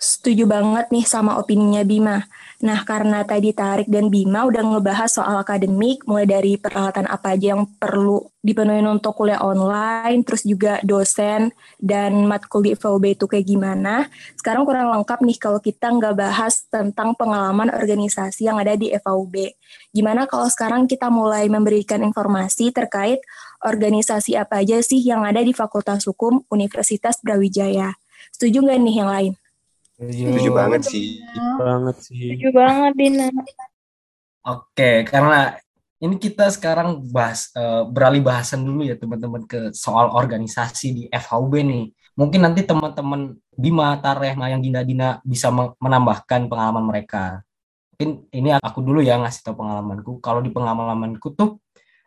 setuju 0.00 0.48
banget 0.48 0.88
nih 0.88 1.04
sama 1.04 1.36
opininya 1.36 1.84
Bima. 1.84 2.24
Nah, 2.60 2.84
karena 2.88 3.20
tadi 3.24 3.52
Tarik 3.52 3.88
dan 3.88 4.08
Bima 4.08 4.48
udah 4.48 4.60
ngebahas 4.60 5.12
soal 5.12 5.36
akademik, 5.40 6.04
mulai 6.08 6.24
dari 6.24 6.56
peralatan 6.56 7.08
apa 7.08 7.36
aja 7.36 7.56
yang 7.56 7.68
perlu 7.76 8.20
dipenuhi 8.40 8.80
untuk 8.84 9.16
kuliah 9.16 9.40
online, 9.40 10.24
terus 10.24 10.44
juga 10.44 10.80
dosen 10.84 11.52
dan 11.76 12.24
matkul 12.24 12.64
di 12.64 12.72
FOB 12.76 13.16
itu 13.16 13.24
kayak 13.28 13.44
gimana. 13.48 14.08
Sekarang 14.36 14.64
kurang 14.68 14.92
lengkap 14.92 15.20
nih 15.24 15.36
kalau 15.40 15.60
kita 15.60 15.88
nggak 15.88 16.16
bahas 16.16 16.64
tentang 16.68 17.12
pengalaman 17.16 17.68
organisasi 17.72 18.48
yang 18.48 18.60
ada 18.60 18.76
di 18.76 18.92
FOB. 18.92 19.56
Gimana 19.92 20.28
kalau 20.28 20.48
sekarang 20.48 20.84
kita 20.84 21.08
mulai 21.08 21.48
memberikan 21.48 22.00
informasi 22.04 22.72
terkait 22.72 23.20
organisasi 23.64 24.36
apa 24.36 24.64
aja 24.64 24.80
sih 24.84 25.00
yang 25.00 25.24
ada 25.24 25.40
di 25.40 25.52
Fakultas 25.56 26.04
Hukum 26.08 26.44
Universitas 26.52 27.20
Brawijaya? 27.20 27.96
Setuju 28.36 28.64
nggak 28.64 28.80
nih 28.84 28.96
yang 29.00 29.08
lain? 29.12 29.39
Setuju 30.00 30.50
banget 30.56 30.82
sih. 30.88 31.20
Banget 31.60 31.96
sih. 32.00 32.32
Setuju 32.32 32.48
banget, 32.56 32.92
Dina. 32.96 33.26
Oke, 34.40 35.04
karena 35.04 35.60
ini 36.00 36.16
kita 36.16 36.48
sekarang 36.48 37.04
bahas 37.12 37.52
uh, 37.52 37.84
beralih 37.84 38.24
bahasan 38.24 38.64
dulu 38.64 38.88
ya 38.88 38.96
teman-teman 38.96 39.44
ke 39.44 39.68
soal 39.76 40.08
organisasi 40.16 40.86
di 40.96 41.02
FHUB 41.12 41.52
nih. 41.60 41.84
Mungkin 42.16 42.40
nanti 42.40 42.64
teman-teman 42.64 43.36
Bima, 43.52 44.00
Tareh, 44.00 44.32
Mayang, 44.32 44.64
Dinda, 44.64 44.80
Dina 44.80 45.20
bisa 45.20 45.52
menambahkan 45.52 46.48
pengalaman 46.48 46.88
mereka. 46.88 47.44
Mungkin 47.92 48.32
ini 48.32 48.56
aku 48.56 48.80
dulu 48.80 49.04
ya 49.04 49.20
ngasih 49.20 49.44
tahu 49.44 49.60
pengalamanku. 49.60 50.24
Kalau 50.24 50.40
di 50.40 50.48
pengalamanku 50.48 51.36
tuh 51.36 51.60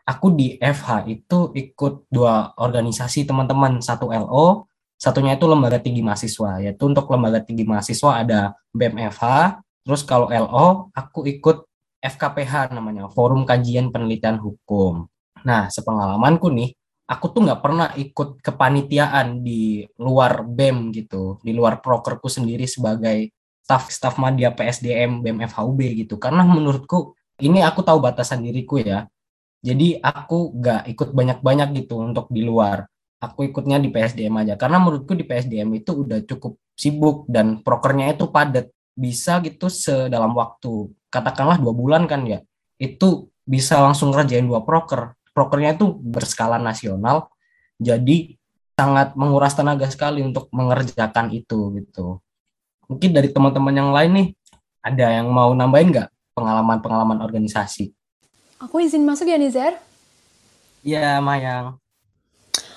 aku 0.09 0.33
di 0.33 0.57
FH 0.57 1.05
itu 1.05 1.53
ikut 1.53 2.09
dua 2.09 2.57
organisasi 2.57 3.29
teman-teman, 3.29 3.77
satu 3.77 4.09
LO, 4.09 4.72
Satunya 5.03 5.35
itu 5.35 5.43
lembaga 5.51 5.83
tinggi 5.83 5.99
mahasiswa, 5.99 6.63
yaitu 6.63 6.87
untuk 6.87 7.11
lembaga 7.11 7.43
tinggi 7.43 7.67
mahasiswa 7.67 8.23
ada 8.23 8.55
BMFH, 8.71 9.59
terus 9.83 9.99
kalau 10.07 10.31
LO 10.31 10.95
aku 10.95 11.27
ikut 11.27 11.67
FKPH 11.99 12.71
namanya, 12.71 13.11
Forum 13.11 13.43
Kajian 13.43 13.91
Penelitian 13.91 14.39
Hukum. 14.39 15.11
Nah, 15.43 15.67
sepengalamanku 15.67 16.47
nih, 16.55 16.71
aku 17.03 17.35
tuh 17.35 17.43
nggak 17.43 17.59
pernah 17.59 17.91
ikut 17.99 18.39
kepanitiaan 18.39 19.43
di 19.43 19.83
luar 19.99 20.47
BEM 20.47 20.95
gitu, 20.95 21.35
di 21.43 21.51
luar 21.51 21.83
prokerku 21.83 22.31
sendiri 22.31 22.63
sebagai 22.63 23.27
staff 23.59 23.91
staff 23.91 24.15
media 24.15 24.55
PSDM 24.55 25.19
BEM 25.19 25.43
FHUB 25.51 25.79
gitu. 25.99 26.15
Karena 26.15 26.47
menurutku 26.47 27.11
ini 27.43 27.59
aku 27.59 27.83
tahu 27.83 27.99
batasan 27.99 28.39
diriku 28.39 28.79
ya. 28.79 29.03
Jadi 29.59 29.99
aku 29.99 30.55
nggak 30.59 30.95
ikut 30.95 31.09
banyak-banyak 31.11 31.75
gitu 31.83 31.99
untuk 31.99 32.31
di 32.31 32.39
luar 32.43 32.87
aku 33.23 33.47
ikutnya 33.47 33.79
di 33.79 33.87
PSDM 33.87 34.43
aja. 34.43 34.59
Karena 34.59 34.83
menurutku 34.83 35.15
di 35.15 35.23
PSDM 35.23 35.71
itu 35.79 36.03
udah 36.03 36.19
cukup 36.27 36.59
sibuk 36.75 37.23
dan 37.31 37.63
prokernya 37.63 38.11
itu 38.11 38.27
padat. 38.27 38.67
Bisa 38.93 39.39
gitu 39.39 39.71
sedalam 39.71 40.35
waktu. 40.35 40.91
Katakanlah 41.07 41.55
dua 41.55 41.71
bulan 41.71 42.03
kan 42.05 42.27
ya. 42.27 42.43
Itu 42.75 43.31
bisa 43.47 43.79
langsung 43.79 44.11
ngerjain 44.11 44.43
dua 44.43 44.61
proker. 44.67 45.15
Prokernya 45.31 45.79
itu 45.79 45.95
berskala 45.95 46.59
nasional. 46.59 47.31
Jadi 47.79 48.35
sangat 48.75 49.15
menguras 49.15 49.55
tenaga 49.55 49.87
sekali 49.87 50.19
untuk 50.21 50.51
mengerjakan 50.51 51.31
itu 51.31 51.73
gitu. 51.79 52.19
Mungkin 52.91 53.09
dari 53.15 53.31
teman-teman 53.31 53.73
yang 53.73 53.89
lain 53.95 54.11
nih 54.13 54.27
ada 54.83 55.05
yang 55.23 55.31
mau 55.31 55.49
nambahin 55.55 55.89
nggak 55.89 56.09
pengalaman-pengalaman 56.35 57.23
organisasi? 57.23 57.95
Aku 58.61 58.77
izin 58.83 59.07
masuk 59.07 59.25
ya 59.25 59.39
Nizar. 59.39 59.79
Iya 60.83 61.17
Mayang 61.23 61.82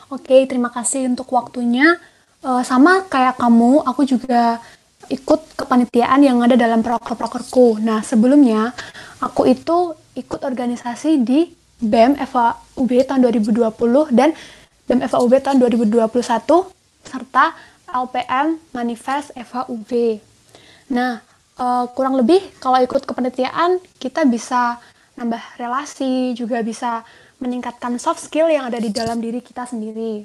Oke, 0.06 0.46
terima 0.46 0.70
kasih 0.70 1.10
untuk 1.10 1.26
waktunya. 1.34 1.98
Uh, 2.38 2.62
sama 2.62 3.02
kayak 3.10 3.42
kamu, 3.42 3.82
aku 3.82 4.06
juga 4.06 4.62
ikut 5.10 5.58
kepanitiaan 5.58 6.22
yang 6.22 6.38
ada 6.46 6.54
dalam 6.54 6.78
proker-prokerku. 6.78 7.82
Nah, 7.82 8.06
sebelumnya 8.06 8.70
aku 9.18 9.50
itu 9.50 9.98
ikut 10.14 10.46
organisasi 10.46 11.26
di 11.26 11.50
BEM 11.82 12.22
FAUB 12.22 12.90
tahun 13.02 13.20
2020 13.34 14.14
dan 14.14 14.30
BEM 14.86 15.00
FAUB 15.10 15.32
tahun 15.42 15.58
2021 15.58 16.06
serta 17.02 17.58
LPM 17.90 18.62
Manifest 18.78 19.34
FAUB. 19.34 20.22
Nah, 20.94 21.18
uh, 21.58 21.84
kurang 21.90 22.14
lebih 22.14 22.40
kalau 22.62 22.78
ikut 22.78 23.02
kepanitiaan 23.02 23.82
kita 23.98 24.22
bisa 24.22 24.78
nambah 25.18 25.42
relasi, 25.58 26.36
juga 26.36 26.60
bisa 26.62 27.02
meningkatkan 27.38 28.00
soft 28.00 28.24
skill 28.24 28.48
yang 28.48 28.68
ada 28.68 28.80
di 28.80 28.88
dalam 28.88 29.20
diri 29.20 29.44
kita 29.44 29.68
sendiri. 29.68 30.24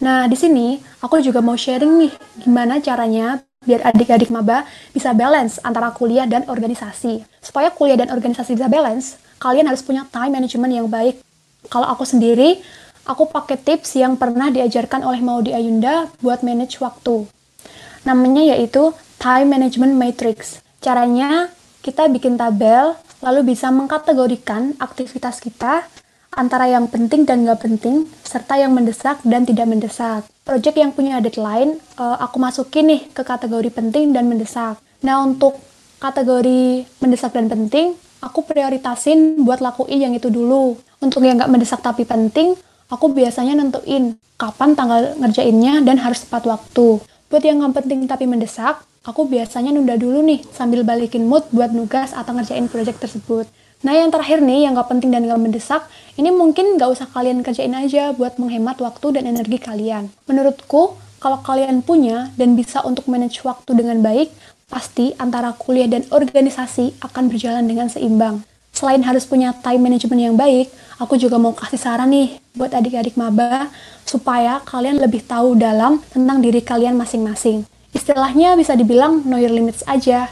Nah, 0.00 0.24
di 0.24 0.36
sini 0.36 0.80
aku 1.04 1.20
juga 1.20 1.44
mau 1.44 1.56
sharing 1.56 1.92
nih 2.00 2.12
gimana 2.40 2.80
caranya 2.80 3.44
biar 3.60 3.84
adik-adik 3.92 4.32
maba 4.32 4.64
bisa 4.96 5.12
balance 5.12 5.60
antara 5.60 5.92
kuliah 5.92 6.24
dan 6.24 6.48
organisasi. 6.48 7.20
Supaya 7.44 7.68
kuliah 7.68 8.00
dan 8.00 8.08
organisasi 8.08 8.56
bisa 8.56 8.72
balance, 8.72 9.20
kalian 9.36 9.68
harus 9.68 9.84
punya 9.84 10.08
time 10.08 10.32
management 10.32 10.72
yang 10.72 10.88
baik. 10.88 11.20
Kalau 11.68 11.84
aku 11.84 12.08
sendiri, 12.08 12.64
aku 13.04 13.28
pakai 13.28 13.60
tips 13.60 14.00
yang 14.00 14.16
pernah 14.16 14.48
diajarkan 14.48 15.04
oleh 15.04 15.20
Maudi 15.20 15.52
Ayunda 15.52 16.08
buat 16.24 16.40
manage 16.40 16.80
waktu. 16.80 17.28
Namanya 18.08 18.56
yaitu 18.56 18.96
time 19.20 19.52
management 19.52 19.92
matrix. 20.00 20.64
Caranya 20.80 21.52
kita 21.84 22.08
bikin 22.08 22.40
tabel 22.40 22.96
lalu 23.20 23.54
bisa 23.54 23.68
mengkategorikan 23.72 24.76
aktivitas 24.80 25.40
kita 25.40 25.88
antara 26.34 26.70
yang 26.70 26.86
penting 26.86 27.26
dan 27.26 27.42
nggak 27.42 27.60
penting, 27.62 28.06
serta 28.22 28.58
yang 28.58 28.70
mendesak 28.70 29.18
dan 29.26 29.42
tidak 29.42 29.66
mendesak. 29.66 30.26
Project 30.46 30.76
yang 30.78 30.90
punya 30.94 31.18
deadline, 31.18 31.78
uh, 31.98 32.16
aku 32.22 32.38
masukin 32.38 32.86
nih 32.86 33.02
ke 33.10 33.22
kategori 33.26 33.70
penting 33.70 34.14
dan 34.14 34.30
mendesak. 34.30 34.78
Nah, 35.02 35.22
untuk 35.22 35.58
kategori 35.98 36.86
mendesak 37.02 37.34
dan 37.34 37.50
penting, 37.50 37.98
aku 38.22 38.46
prioritasin 38.46 39.42
buat 39.42 39.58
lakuin 39.58 40.10
yang 40.10 40.14
itu 40.14 40.30
dulu. 40.30 40.78
Untuk 41.02 41.24
yang 41.26 41.40
nggak 41.40 41.50
mendesak 41.50 41.80
tapi 41.82 42.06
penting, 42.06 42.54
aku 42.88 43.10
biasanya 43.10 43.58
nentuin 43.58 44.14
kapan 44.38 44.72
tanggal 44.78 45.18
ngerjainnya 45.18 45.82
dan 45.84 45.98
harus 46.00 46.24
tepat 46.24 46.46
waktu. 46.46 47.02
Buat 47.30 47.42
yang 47.42 47.62
nggak 47.62 47.84
penting 47.84 48.06
tapi 48.06 48.24
mendesak, 48.26 48.82
aku 49.00 49.24
biasanya 49.24 49.72
nunda 49.72 49.96
dulu 49.96 50.20
nih 50.20 50.44
sambil 50.52 50.84
balikin 50.84 51.24
mood 51.24 51.48
buat 51.56 51.72
nugas 51.72 52.12
atau 52.12 52.36
ngerjain 52.36 52.68
project 52.68 53.00
tersebut. 53.00 53.48
Nah 53.80 53.96
yang 53.96 54.12
terakhir 54.12 54.44
nih 54.44 54.68
yang 54.68 54.76
gak 54.76 54.92
penting 54.92 55.08
dan 55.08 55.24
gak 55.24 55.40
mendesak, 55.40 55.88
ini 56.20 56.28
mungkin 56.28 56.76
gak 56.76 57.00
usah 57.00 57.08
kalian 57.08 57.40
kerjain 57.40 57.72
aja 57.72 58.12
buat 58.12 58.36
menghemat 58.36 58.76
waktu 58.76 59.16
dan 59.16 59.24
energi 59.24 59.56
kalian. 59.56 60.12
Menurutku, 60.28 61.00
kalau 61.16 61.40
kalian 61.40 61.80
punya 61.80 62.28
dan 62.36 62.52
bisa 62.56 62.84
untuk 62.84 63.08
manage 63.08 63.40
waktu 63.40 63.72
dengan 63.72 64.04
baik, 64.04 64.28
pasti 64.68 65.16
antara 65.16 65.56
kuliah 65.56 65.88
dan 65.88 66.04
organisasi 66.12 67.00
akan 67.00 67.32
berjalan 67.32 67.64
dengan 67.64 67.88
seimbang. 67.88 68.44
Selain 68.70 69.00
harus 69.00 69.24
punya 69.24 69.56
time 69.64 69.80
management 69.80 70.20
yang 70.20 70.36
baik, 70.36 70.68
aku 71.00 71.16
juga 71.16 71.40
mau 71.40 71.56
kasih 71.56 71.80
saran 71.80 72.12
nih 72.12 72.36
buat 72.52 72.70
adik-adik 72.76 73.16
maba 73.16 73.72
supaya 74.04 74.60
kalian 74.68 75.00
lebih 75.00 75.24
tahu 75.24 75.56
dalam 75.56 76.04
tentang 76.12 76.44
diri 76.44 76.60
kalian 76.60 77.00
masing-masing. 77.00 77.64
Istilahnya 77.90 78.54
bisa 78.54 78.78
dibilang 78.78 79.26
know 79.26 79.38
your 79.38 79.50
limits 79.50 79.82
aja. 79.86 80.30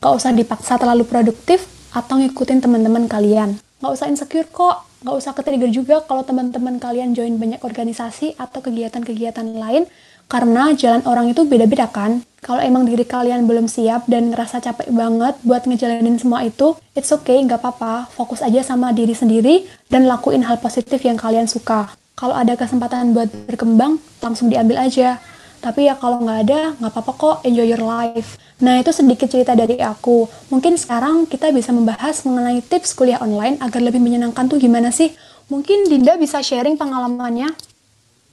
Gak 0.00 0.12
usah 0.16 0.32
dipaksa 0.32 0.78
terlalu 0.78 1.04
produktif 1.04 1.66
atau 1.90 2.16
ngikutin 2.22 2.62
teman-teman 2.62 3.10
kalian. 3.10 3.58
Gak 3.82 3.92
usah 3.92 4.06
insecure 4.06 4.46
kok, 4.46 4.86
gak 5.02 5.16
usah 5.16 5.32
ketrigger 5.34 5.72
juga 5.72 6.04
kalau 6.06 6.22
teman-teman 6.22 6.78
kalian 6.78 7.12
join 7.16 7.36
banyak 7.36 7.60
organisasi 7.60 8.38
atau 8.38 8.60
kegiatan-kegiatan 8.62 9.56
lain, 9.56 9.88
karena 10.30 10.70
jalan 10.76 11.02
orang 11.08 11.32
itu 11.32 11.42
beda-beda 11.48 11.90
kan. 11.90 12.22
Kalau 12.40 12.62
emang 12.62 12.88
diri 12.88 13.04
kalian 13.04 13.44
belum 13.44 13.68
siap 13.68 14.08
dan 14.08 14.32
ngerasa 14.32 14.64
capek 14.64 14.88
banget 14.88 15.36
buat 15.44 15.66
ngejalanin 15.68 16.16
semua 16.16 16.46
itu, 16.46 16.78
it's 16.96 17.12
okay, 17.12 17.42
gak 17.44 17.60
apa-apa. 17.60 18.08
Fokus 18.14 18.40
aja 18.40 18.62
sama 18.62 18.94
diri 18.94 19.12
sendiri 19.12 19.66
dan 19.90 20.06
lakuin 20.06 20.46
hal 20.46 20.56
positif 20.62 21.02
yang 21.04 21.18
kalian 21.20 21.50
suka. 21.50 21.92
Kalau 22.16 22.36
ada 22.36 22.52
kesempatan 22.52 23.16
buat 23.16 23.28
berkembang, 23.48 23.96
langsung 24.20 24.52
diambil 24.52 24.76
aja 24.80 25.20
Tapi 25.60 25.86
ya 25.86 25.94
kalau 25.94 26.24
nggak 26.24 26.38
ada, 26.48 26.60
nggak 26.80 26.92
apa-apa 26.92 27.12
kok, 27.14 27.36
enjoy 27.44 27.68
your 27.68 27.84
life. 27.84 28.40
Nah, 28.64 28.80
itu 28.80 28.92
sedikit 28.92 29.28
cerita 29.28 29.52
dari 29.52 29.76
aku. 29.80 30.28
Mungkin 30.48 30.80
sekarang 30.80 31.28
kita 31.28 31.52
bisa 31.52 31.72
membahas 31.72 32.24
mengenai 32.24 32.64
tips 32.64 32.96
kuliah 32.96 33.20
online 33.20 33.60
agar 33.60 33.80
lebih 33.80 34.00
menyenangkan 34.00 34.48
tuh 34.48 34.56
gimana 34.56 34.88
sih? 34.88 35.12
Mungkin 35.52 35.88
Dinda 35.88 36.16
bisa 36.16 36.40
sharing 36.40 36.80
pengalamannya. 36.80 37.52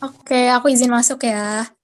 Oke, 0.03 0.47
aku 0.51 0.71
izin 0.71 0.91
masuk 0.91 1.27
ya. 1.27 1.76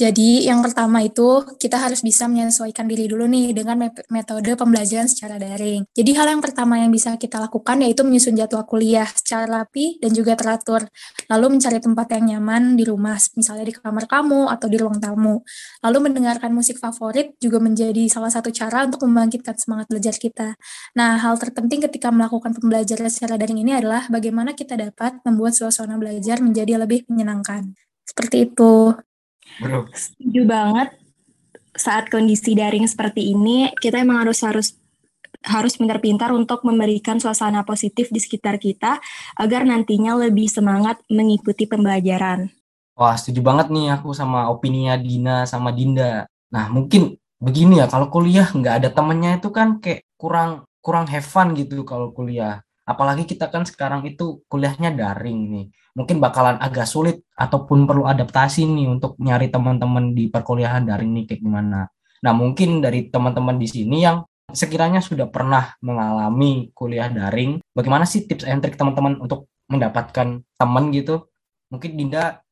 Jadi 0.00 0.48
yang 0.48 0.64
pertama 0.64 1.04
itu 1.04 1.44
kita 1.60 1.76
harus 1.76 2.00
bisa 2.00 2.24
menyesuaikan 2.24 2.88
diri 2.88 3.04
dulu 3.04 3.28
nih 3.28 3.52
dengan 3.52 3.92
metode 4.08 4.56
pembelajaran 4.56 5.04
secara 5.04 5.36
daring. 5.36 5.84
Jadi 5.92 6.16
hal 6.16 6.32
yang 6.32 6.40
pertama 6.40 6.80
yang 6.80 6.88
bisa 6.88 7.20
kita 7.20 7.36
lakukan 7.36 7.84
yaitu 7.84 8.00
menyusun 8.00 8.32
jadwal 8.32 8.64
kuliah 8.64 9.04
secara 9.04 9.44
rapi 9.44 10.00
dan 10.00 10.16
juga 10.16 10.40
teratur. 10.40 10.88
Lalu 11.28 11.60
mencari 11.60 11.84
tempat 11.84 12.16
yang 12.16 12.24
nyaman 12.32 12.80
di 12.80 12.88
rumah, 12.88 13.20
misalnya 13.36 13.68
di 13.68 13.76
kamar 13.76 14.08
kamu 14.08 14.48
atau 14.48 14.66
di 14.72 14.80
ruang 14.80 14.96
tamu. 14.96 15.44
Lalu 15.84 15.98
mendengarkan 16.08 16.48
musik 16.48 16.80
favorit 16.80 17.36
juga 17.36 17.60
menjadi 17.60 18.08
salah 18.08 18.32
satu 18.32 18.48
cara 18.48 18.88
untuk 18.88 19.04
membangkitkan 19.04 19.60
semangat 19.60 19.92
belajar 19.92 20.16
kita. 20.16 20.56
Nah, 20.96 21.20
hal 21.20 21.36
terpenting 21.36 21.84
ketika 21.84 22.08
melakukan 22.08 22.56
pembelajaran 22.56 23.12
secara 23.12 23.36
daring 23.36 23.60
ini 23.60 23.76
adalah 23.76 24.08
bagaimana 24.08 24.56
kita 24.56 24.80
dapat 24.80 25.20
membuat 25.28 25.52
suasana 25.52 26.00
belajar 26.00 26.40
menjadi 26.40 26.80
lebih 26.80 27.04
menyenangkan. 27.12 27.76
Seperti 28.08 28.48
itu. 28.48 28.96
Bro. 29.58 29.90
Setuju 29.90 30.42
banget. 30.46 30.88
Saat 31.74 32.12
kondisi 32.12 32.54
daring 32.54 32.86
seperti 32.86 33.34
ini, 33.34 33.72
kita 33.78 34.02
emang 34.02 34.22
harus 34.26 34.42
harus 34.46 34.78
harus 35.40 35.72
pintar-pintar 35.80 36.30
untuk 36.36 36.60
memberikan 36.68 37.16
suasana 37.16 37.64
positif 37.64 38.12
di 38.12 38.20
sekitar 38.20 38.60
kita 38.60 39.00
agar 39.40 39.64
nantinya 39.64 40.12
lebih 40.20 40.52
semangat 40.52 41.00
mengikuti 41.08 41.64
pembelajaran. 41.64 42.52
Wah, 43.00 43.16
setuju 43.16 43.40
banget 43.40 43.72
nih 43.72 43.96
aku 43.96 44.12
sama 44.12 44.52
opininya 44.52 45.00
Dina 45.00 45.48
sama 45.48 45.72
Dinda. 45.72 46.28
Nah, 46.52 46.68
mungkin 46.68 47.16
begini 47.40 47.80
ya, 47.80 47.88
kalau 47.88 48.12
kuliah 48.12 48.52
nggak 48.52 48.84
ada 48.84 48.88
temennya 48.92 49.40
itu 49.40 49.48
kan 49.48 49.80
kayak 49.80 50.04
kurang 50.20 50.68
kurang 50.84 51.08
have 51.08 51.24
fun 51.24 51.56
gitu 51.56 51.80
kalau 51.88 52.12
kuliah. 52.12 52.60
Apalagi 52.90 53.22
kita 53.22 53.46
kan 53.46 53.62
sekarang 53.62 54.02
itu 54.02 54.42
kuliahnya 54.50 54.90
daring 54.90 55.40
nih 55.54 55.66
mungkin 55.94 56.22
bakalan 56.22 56.58
agak 56.62 56.86
sulit 56.86 57.26
ataupun 57.34 57.86
perlu 57.86 58.06
adaptasi 58.06 58.66
nih 58.66 58.86
untuk 58.86 59.18
nyari 59.18 59.50
teman-teman 59.50 60.14
di 60.14 60.30
perkuliahan 60.30 60.86
daring 60.86 61.10
nih 61.12 61.24
kayak 61.26 61.42
gimana. 61.42 61.90
Nah, 62.20 62.32
mungkin 62.36 62.84
dari 62.84 63.08
teman-teman 63.08 63.56
di 63.58 63.66
sini 63.66 64.04
yang 64.04 64.22
sekiranya 64.50 65.00
sudah 65.00 65.30
pernah 65.30 65.74
mengalami 65.82 66.70
kuliah 66.74 67.08
daring, 67.10 67.62
bagaimana 67.74 68.04
sih 68.06 68.26
tips 68.26 68.46
and 68.46 68.60
trik 68.62 68.76
teman-teman 68.76 69.18
untuk 69.18 69.50
mendapatkan 69.70 70.42
teman 70.44 70.84
gitu? 70.94 71.26
Mungkin 71.70 71.96
Dinda 71.96 72.42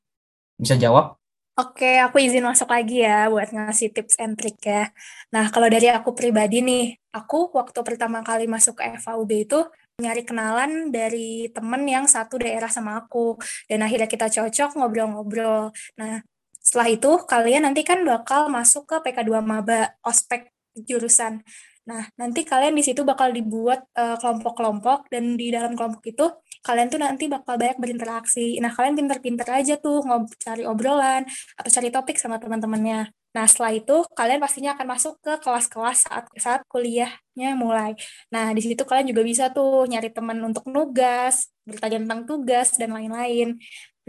bisa 0.59 0.75
jawab. 0.79 1.19
Oke, 1.59 1.99
aku 1.99 2.23
izin 2.23 2.47
masuk 2.47 2.71
lagi 2.71 3.03
ya 3.03 3.27
buat 3.27 3.51
ngasih 3.51 3.91
tips 3.91 4.15
and 4.23 4.39
trik 4.39 4.63
ya. 4.63 4.95
Nah, 5.35 5.51
kalau 5.51 5.67
dari 5.67 5.91
aku 5.91 6.15
pribadi 6.15 6.63
nih, 6.63 6.95
aku 7.11 7.51
waktu 7.51 7.83
pertama 7.83 8.23
kali 8.23 8.47
masuk 8.47 8.79
ke 8.79 8.95
FAUB 9.03 9.31
itu 9.43 9.67
nyari 9.99 10.23
kenalan 10.23 10.95
dari 10.95 11.51
temen 11.51 11.83
yang 11.83 12.07
satu 12.07 12.39
daerah 12.39 12.71
sama 12.71 13.03
aku 13.03 13.35
dan 13.67 13.83
akhirnya 13.83 14.07
kita 14.07 14.31
cocok 14.31 14.79
ngobrol-ngobrol. 14.79 15.75
Nah, 15.99 16.23
setelah 16.63 16.89
itu 16.95 17.11
kalian 17.27 17.67
nanti 17.67 17.83
kan 17.83 18.07
bakal 18.07 18.47
masuk 18.47 18.87
ke 18.87 18.97
PK2 19.11 19.43
Maba 19.43 19.99
ospek 20.07 20.55
jurusan. 20.87 21.43
Nah, 21.91 22.07
nanti 22.15 22.47
kalian 22.47 22.79
di 22.79 22.85
situ 22.87 23.03
bakal 23.03 23.35
dibuat 23.35 23.91
eh, 23.99 24.15
kelompok-kelompok 24.23 25.11
dan 25.11 25.35
di 25.35 25.51
dalam 25.51 25.75
kelompok 25.75 26.05
itu 26.07 26.31
kalian 26.63 26.87
tuh 26.93 27.01
nanti 27.03 27.27
bakal 27.27 27.59
banyak 27.59 27.79
berinteraksi. 27.83 28.61
Nah, 28.63 28.71
kalian 28.71 28.95
pinter-pinter 29.03 29.49
aja 29.51 29.75
tuh 29.83 30.05
ngob 30.07 30.31
cari 30.39 30.63
obrolan 30.63 31.27
atau 31.59 31.71
cari 31.75 31.89
topik 31.91 32.21
sama 32.23 32.39
teman-temannya. 32.39 33.18
Nah, 33.39 33.47
setelah 33.47 33.71
itu 33.71 34.03
kalian 34.19 34.43
pastinya 34.43 34.75
akan 34.75 34.99
masuk 34.99 35.15
ke 35.23 35.39
kelas-kelas 35.39 36.11
saat 36.11 36.27
saat 36.35 36.61
kuliahnya 36.67 37.55
mulai. 37.55 37.95
Nah, 38.35 38.51
di 38.51 38.59
situ 38.59 38.83
kalian 38.83 39.15
juga 39.15 39.23
bisa 39.23 39.55
tuh 39.55 39.87
nyari 39.87 40.11
teman 40.11 40.43
untuk 40.43 40.67
nugas, 40.67 41.47
bertanya 41.63 42.03
tentang 42.03 42.27
tugas 42.27 42.75
dan 42.75 42.91
lain-lain. 42.99 43.55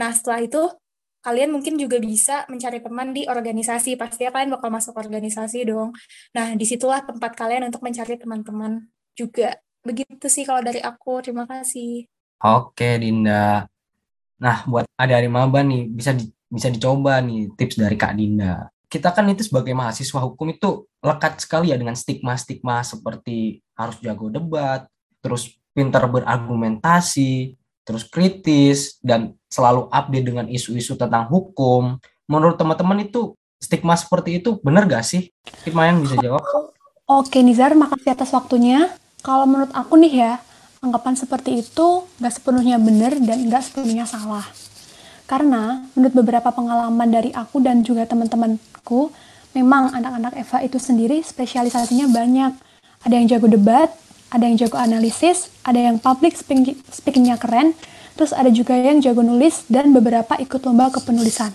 Nah, 0.02 0.10
setelah 0.18 0.42
itu 0.42 0.74
kalian 1.22 1.54
mungkin 1.54 1.78
juga 1.78 2.02
bisa 2.02 2.50
mencari 2.50 2.82
teman 2.82 3.14
di 3.14 3.30
organisasi. 3.30 4.02
Pastinya 4.02 4.34
kalian 4.34 4.50
bakal 4.50 4.74
masuk 4.74 4.98
organisasi 4.98 5.62
dong. 5.70 5.94
Nah, 6.34 6.58
di 6.58 6.66
situlah 6.66 7.06
tempat 7.06 7.38
kalian 7.38 7.70
untuk 7.70 7.86
mencari 7.86 8.18
teman-teman 8.18 8.82
juga. 9.14 9.62
Begitu 9.86 10.26
sih 10.26 10.42
kalau 10.42 10.66
dari 10.66 10.82
aku. 10.82 11.22
Terima 11.22 11.46
kasih. 11.46 12.10
Oke, 12.42 12.98
Dinda. 12.98 13.70
Nah, 14.42 14.58
buat 14.66 14.90
adik-adik 14.98 15.30
maba 15.30 15.62
nih, 15.62 15.86
bisa 15.86 16.18
di, 16.18 16.26
bisa 16.50 16.74
dicoba 16.74 17.22
nih 17.22 17.54
tips 17.54 17.78
dari 17.78 17.94
Kak 17.94 18.18
Dinda 18.18 18.74
kita 18.90 19.14
kan 19.14 19.30
itu 19.30 19.46
sebagai 19.46 19.72
mahasiswa 19.78 20.20
hukum 20.26 20.50
itu 20.50 20.90
lekat 21.06 21.46
sekali 21.46 21.70
ya 21.70 21.78
dengan 21.78 21.94
stigma-stigma 21.94 22.82
seperti 22.82 23.62
harus 23.78 24.02
jago 24.02 24.34
debat, 24.34 24.90
terus 25.22 25.54
pintar 25.78 26.10
berargumentasi, 26.10 27.54
terus 27.86 28.04
kritis, 28.10 28.98
dan 29.06 29.38
selalu 29.48 29.88
update 29.94 30.26
dengan 30.26 30.46
isu-isu 30.50 30.98
tentang 30.98 31.30
hukum. 31.30 32.02
Menurut 32.26 32.58
teman-teman 32.58 33.06
itu 33.06 33.38
stigma 33.62 33.94
seperti 33.94 34.42
itu 34.42 34.58
benar 34.66 34.90
gak 34.90 35.06
sih? 35.06 35.30
Stigma 35.62 35.86
yang 35.86 36.02
bisa 36.02 36.18
jawab. 36.18 36.42
Oke 37.06 37.46
Nizar, 37.46 37.78
makasih 37.78 38.18
atas 38.18 38.34
waktunya. 38.34 38.90
Kalau 39.22 39.46
menurut 39.46 39.70
aku 39.74 40.02
nih 40.02 40.14
ya, 40.18 40.34
anggapan 40.82 41.14
seperti 41.14 41.62
itu 41.62 42.10
gak 42.18 42.34
sepenuhnya 42.34 42.82
benar 42.82 43.14
dan 43.22 43.46
gak 43.54 43.70
sepenuhnya 43.70 44.10
salah. 44.10 44.46
Karena 45.30 45.86
menurut 45.94 46.18
beberapa 46.18 46.50
pengalaman 46.50 47.06
dari 47.06 47.30
aku 47.30 47.62
dan 47.62 47.86
juga 47.86 48.10
teman-temanku, 48.10 49.14
memang 49.54 49.94
anak-anak 49.94 50.34
Eva 50.42 50.66
itu 50.66 50.82
sendiri 50.82 51.22
spesialisasinya 51.22 52.10
banyak. 52.10 52.58
Ada 53.06 53.14
yang 53.14 53.30
jago 53.30 53.46
debat, 53.46 53.94
ada 54.34 54.50
yang 54.50 54.58
jago 54.58 54.82
analisis, 54.82 55.54
ada 55.62 55.78
yang 55.78 56.02
public 56.02 56.34
speaking, 56.34 56.74
speakingnya 56.90 57.38
keren, 57.38 57.78
terus 58.18 58.34
ada 58.34 58.50
juga 58.50 58.74
yang 58.74 59.06
jago 59.06 59.22
nulis 59.22 59.70
dan 59.70 59.94
beberapa 59.94 60.34
ikut 60.42 60.66
lomba 60.66 60.90
kepenulisan. 60.90 61.54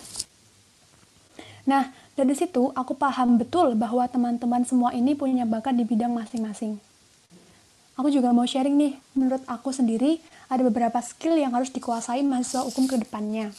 Nah, 1.67 1.91
dari 2.15 2.39
situ 2.39 2.71
aku 2.79 2.95
paham 2.95 3.43
betul 3.43 3.75
bahwa 3.75 4.07
teman-teman 4.07 4.63
semua 4.63 4.95
ini 4.95 5.19
punya 5.19 5.43
bakat 5.43 5.75
di 5.75 5.83
bidang 5.83 6.15
masing-masing. 6.15 6.79
Aku 7.95 8.11
juga 8.11 8.35
mau 8.35 8.43
sharing 8.43 8.75
nih, 8.75 8.93
menurut 9.15 9.47
aku 9.47 9.71
sendiri, 9.71 10.19
ada 10.51 10.67
beberapa 10.67 10.99
skill 10.99 11.39
yang 11.39 11.55
harus 11.55 11.71
dikuasai 11.71 12.27
mahasiswa 12.27 12.67
hukum 12.67 12.91
ke 12.91 12.99
depannya. 12.99 13.55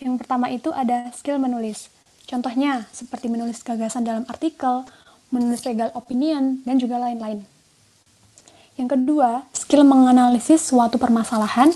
Yang 0.00 0.24
pertama 0.24 0.48
itu 0.48 0.72
ada 0.72 1.12
skill 1.12 1.36
menulis. 1.36 1.92
Contohnya 2.24 2.88
seperti 2.96 3.28
menulis 3.28 3.60
gagasan 3.60 4.08
dalam 4.08 4.24
artikel, 4.24 4.88
menulis 5.28 5.68
legal 5.68 5.92
opinion, 5.92 6.64
dan 6.64 6.80
juga 6.80 6.96
lain-lain. 6.96 7.44
Yang 8.80 8.88
kedua, 8.96 9.44
skill 9.52 9.84
menganalisis 9.84 10.64
suatu 10.64 10.96
permasalahan 10.96 11.68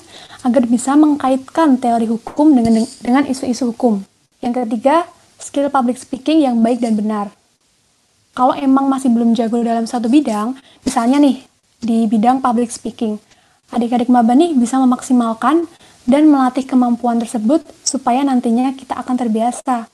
agar 0.49 0.65
bisa 0.65 0.97
mengkaitkan 0.97 1.77
teori 1.77 2.09
hukum 2.09 2.57
dengan 2.57 2.89
dengan 3.05 3.27
isu-isu 3.29 3.75
hukum. 3.75 4.01
Yang 4.41 4.65
ketiga, 4.65 5.05
skill 5.37 5.69
public 5.69 6.01
speaking 6.01 6.41
yang 6.47 6.63
baik 6.65 6.81
dan 6.81 6.97
benar. 6.97 7.29
Kalau 8.33 8.57
emang 8.57 8.89
masih 8.89 9.13
belum 9.13 9.37
jago 9.37 9.61
dalam 9.61 9.85
satu 9.85 10.09
bidang, 10.09 10.57
misalnya 10.87 11.21
nih 11.21 11.52
di 11.83 12.07
bidang 12.07 12.39
public 12.39 12.71
speaking, 12.71 13.19
adik-adik 13.75 14.07
maba 14.07 14.39
nih 14.39 14.55
bisa 14.55 14.79
memaksimalkan 14.79 15.67
dan 16.07 16.31
melatih 16.31 16.63
kemampuan 16.63 17.19
tersebut 17.19 17.67
supaya 17.83 18.23
nantinya 18.23 18.71
kita 18.79 18.95
akan 18.95 19.19
terbiasa. 19.19 19.91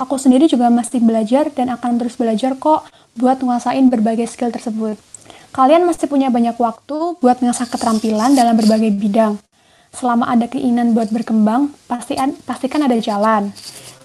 Aku 0.00 0.16
sendiri 0.16 0.48
juga 0.48 0.70
masih 0.72 1.02
belajar 1.02 1.52
dan 1.52 1.68
akan 1.68 2.00
terus 2.00 2.16
belajar 2.16 2.56
kok 2.56 2.86
buat 3.18 3.42
nguasain 3.42 3.90
berbagai 3.92 4.30
skill 4.30 4.48
tersebut. 4.48 4.96
Kalian 5.50 5.82
masih 5.84 6.06
punya 6.06 6.30
banyak 6.30 6.54
waktu 6.56 7.18
buat 7.18 7.42
mengasah 7.42 7.66
keterampilan 7.66 8.38
dalam 8.38 8.54
berbagai 8.54 8.94
bidang. 8.94 9.36
Selama 9.90 10.30
ada 10.30 10.46
keinginan 10.46 10.94
buat 10.94 11.10
berkembang, 11.10 11.74
pastikan, 11.90 12.38
pastikan 12.46 12.86
ada 12.86 12.94
jalan. 13.02 13.50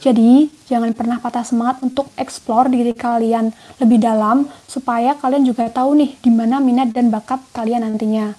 Jadi, 0.06 0.54
jangan 0.70 0.94
pernah 0.94 1.18
patah 1.18 1.42
semangat 1.42 1.82
untuk 1.82 2.14
explore 2.14 2.70
diri 2.70 2.94
kalian 2.94 3.50
lebih 3.82 3.98
dalam 3.98 4.46
supaya 4.70 5.18
kalian 5.18 5.42
juga 5.42 5.66
tahu 5.66 5.98
nih 5.98 6.12
di 6.22 6.30
mana 6.30 6.62
minat 6.62 6.94
dan 6.94 7.10
bakat 7.10 7.42
kalian 7.58 7.82
nantinya 7.82 8.38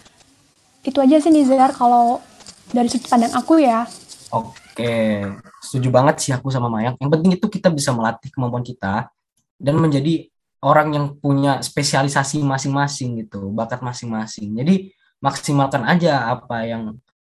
itu 0.86 0.98
aja 1.02 1.18
sih 1.18 1.34
Nizar 1.34 1.74
kalau 1.74 2.22
dari 2.70 2.86
sudut 2.86 3.10
pandang 3.10 3.34
aku 3.34 3.58
ya. 3.58 3.90
Oke, 4.30 5.26
setuju 5.58 5.90
banget 5.90 6.22
sih 6.22 6.30
aku 6.30 6.46
sama 6.54 6.70
Mayang. 6.70 6.94
Yang 7.02 7.10
penting 7.18 7.32
itu 7.34 7.46
kita 7.50 7.68
bisa 7.74 7.90
melatih 7.90 8.30
kemampuan 8.30 8.62
kita 8.62 9.10
dan 9.58 9.74
menjadi 9.82 10.30
orang 10.62 10.88
yang 10.94 11.06
punya 11.18 11.58
spesialisasi 11.58 12.42
masing-masing 12.46 13.26
gitu, 13.26 13.50
bakat 13.50 13.82
masing-masing. 13.82 14.54
Jadi 14.54 14.94
maksimalkan 15.18 15.82
aja 15.82 16.30
apa 16.30 16.62
yang 16.62 16.82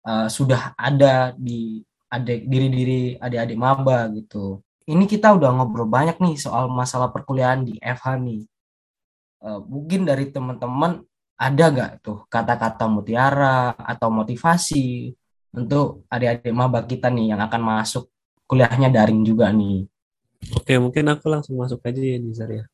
uh, 0.08 0.28
sudah 0.32 0.72
ada 0.76 1.36
di 1.36 1.84
adik 2.12 2.44
diri-diri 2.44 3.16
adik-adik 3.16 3.56
maba 3.56 4.12
gitu. 4.12 4.60
Ini 4.84 5.08
kita 5.08 5.32
udah 5.32 5.48
ngobrol 5.56 5.88
banyak 5.88 6.20
nih 6.20 6.36
soal 6.36 6.68
masalah 6.68 7.08
perkuliahan 7.08 7.64
di 7.64 7.80
FH 7.80 8.20
nih. 8.20 8.42
Uh, 9.40 9.64
mungkin 9.64 10.04
dari 10.04 10.28
teman-teman 10.28 11.00
ada 11.40 11.64
nggak 11.72 11.90
tuh 12.04 12.28
kata-kata 12.28 12.86
mutiara 12.86 13.74
atau 13.74 14.12
motivasi 14.12 15.10
untuk 15.56 16.04
adik-adik 16.12 16.52
maba 16.52 16.84
kita 16.84 17.08
nih 17.08 17.34
yang 17.34 17.40
akan 17.40 17.62
masuk 17.64 18.12
kuliahnya 18.44 18.92
daring 18.92 19.24
juga 19.24 19.48
nih. 19.48 19.88
Oke, 20.52 20.76
mungkin 20.76 21.08
aku 21.08 21.30
langsung 21.30 21.56
masuk 21.56 21.80
aja 21.86 22.02
ya 22.02 22.18
Nizar 22.20 22.50
ya. 22.50 22.64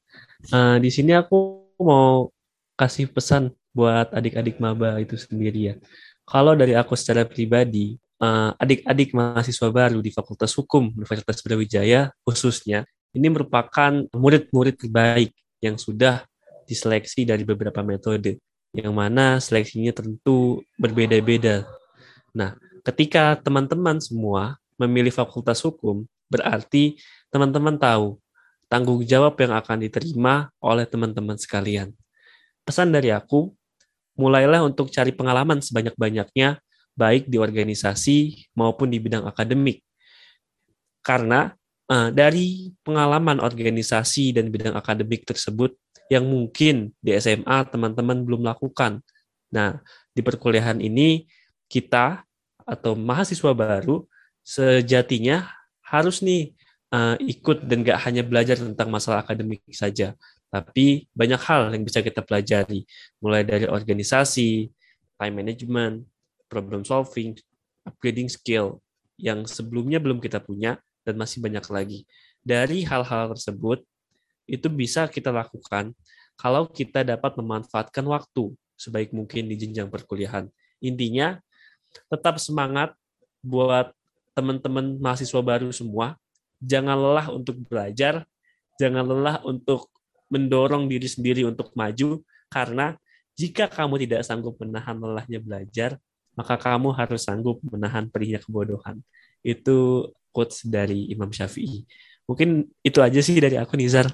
Uh, 0.51 0.77
di 0.83 0.91
sini 0.91 1.15
aku 1.15 1.69
mau 1.79 2.33
kasih 2.75 3.07
pesan 3.13 3.53
buat 3.77 4.11
adik-adik 4.11 4.59
maba 4.59 4.99
itu 4.99 5.15
sendiri 5.15 5.61
ya. 5.71 5.75
Kalau 6.27 6.53
dari 6.57 6.75
aku 6.75 6.97
secara 6.97 7.25
pribadi, 7.25 7.97
uh, 8.23 8.55
adik-adik 8.59 9.15
mahasiswa 9.15 9.69
baru 9.71 9.99
di 10.03 10.11
Fakultas 10.15 10.55
Hukum 10.55 10.95
Universitas 10.95 11.41
Brawijaya 11.43 12.11
khususnya, 12.23 12.85
ini 13.17 13.33
merupakan 13.33 14.05
murid-murid 14.13 14.77
terbaik 14.77 15.33
yang 15.65 15.81
sudah 15.81 16.23
diseleksi 16.69 17.25
dari 17.25 17.43
beberapa 17.43 17.81
metode, 17.81 18.39
yang 18.77 18.93
mana 18.93 19.41
seleksinya 19.41 19.91
tentu 19.97 20.61
berbeda-beda. 20.77 21.65
Nah, 22.37 22.55
ketika 22.85 23.35
teman-teman 23.41 23.99
semua 23.99 24.61
memilih 24.77 25.11
Fakultas 25.11 25.65
Hukum, 25.65 26.05
berarti 26.29 27.01
teman-teman 27.33 27.81
tahu 27.81 28.21
tanggung 28.69 29.01
jawab 29.01 29.35
yang 29.41 29.57
akan 29.57 29.89
diterima 29.89 30.53
oleh 30.61 30.85
teman-teman 30.85 31.41
sekalian. 31.41 31.97
Pesan 32.69 32.93
dari 32.93 33.09
aku, 33.09 33.49
mulailah 34.13 34.61
untuk 34.61 34.93
cari 34.93 35.11
pengalaman 35.17 35.65
sebanyak-banyaknya, 35.65 36.61
baik 36.99 37.31
di 37.31 37.39
organisasi 37.39 38.51
maupun 38.59 38.91
di 38.91 38.99
bidang 38.99 39.23
akademik. 39.31 39.87
Karena 41.07 41.55
uh, 41.87 42.11
dari 42.11 42.75
pengalaman 42.83 43.39
organisasi 43.39 44.35
dan 44.35 44.51
bidang 44.51 44.75
akademik 44.75 45.23
tersebut, 45.23 45.79
yang 46.09 46.25
mungkin 46.25 46.91
di 47.05 47.13
SMA 47.21 47.69
teman-teman 47.69 48.25
belum 48.25 48.43
lakukan. 48.43 49.05
Nah, 49.53 49.79
di 50.17 50.25
perkuliahan 50.25 50.81
ini 50.81 51.29
kita 51.69 52.25
atau 52.65 52.97
mahasiswa 52.97 53.53
baru 53.53 54.09
sejatinya 54.41 55.45
harus 55.85 56.25
nih 56.25 56.57
uh, 56.93 57.17
ikut 57.21 57.65
dan 57.65 57.85
gak 57.85 58.01
hanya 58.09 58.25
belajar 58.25 58.57
tentang 58.57 58.89
masalah 58.89 59.21
akademik 59.21 59.61
saja, 59.73 60.17
tapi 60.49 61.09
banyak 61.13 61.41
hal 61.45 61.69
yang 61.73 61.85
bisa 61.85 62.01
kita 62.01 62.25
pelajari, 62.25 62.89
mulai 63.21 63.45
dari 63.45 63.69
organisasi, 63.69 64.73
time 65.21 65.35
management, 65.45 66.09
problem 66.49 66.83
solving, 66.83 67.37
upgrading 67.85 68.33
skill 68.33 68.81
yang 69.21 69.45
sebelumnya 69.45 70.01
belum 70.01 70.19
kita 70.19 70.41
punya 70.43 70.81
dan 71.05 71.17
masih 71.21 71.41
banyak 71.45 71.65
lagi. 71.69 71.99
Dari 72.43 72.85
hal-hal 72.85 73.33
tersebut, 73.37 73.85
itu 74.49 74.67
bisa 74.73 75.05
kita 75.07 75.29
lakukan 75.29 75.93
kalau 76.41 76.65
kita 76.65 77.05
dapat 77.05 77.37
memanfaatkan 77.37 78.03
waktu 78.09 78.57
sebaik 78.79 79.13
mungkin 79.13 79.51
di 79.51 79.59
jenjang 79.59 79.93
perkuliahan. 79.93 80.49
Intinya, 80.81 81.37
tetap 82.09 82.39
semangat 82.39 82.95
buat 83.43 83.93
teman-teman 84.33 84.97
mahasiswa 85.03 85.43
baru 85.43 85.69
semua. 85.75 86.15
Jangan 86.63 86.95
lelah 86.95 87.27
untuk 87.35 87.59
belajar, 87.67 88.23
jangan 88.79 89.03
lelah 89.03 89.43
untuk 89.43 89.91
mendorong 90.31 90.87
diri 90.87 91.11
sendiri 91.11 91.43
untuk 91.43 91.75
maju, 91.75 92.23
karena 92.51 92.95
jika 93.35 93.67
kamu 93.67 94.07
tidak 94.07 94.23
sanggup 94.27 94.59
menahan 94.59 94.99
lelahnya 94.99 95.39
belajar, 95.43 95.99
maka 96.39 96.55
kamu 96.55 96.95
harus 96.95 97.27
sanggup 97.27 97.59
menahan 97.67 98.07
perihnya 98.07 98.39
kebodohan. 98.39 99.03
Itu 99.43 100.09
quotes 100.31 100.63
dari 100.63 101.11
Imam 101.11 101.35
Syafi'i. 101.35 101.83
Mungkin 102.31 102.71
itu 102.87 103.03
aja 103.03 103.19
sih 103.19 103.35
dari 103.43 103.59
aku, 103.59 103.75
Nizar. 103.75 104.07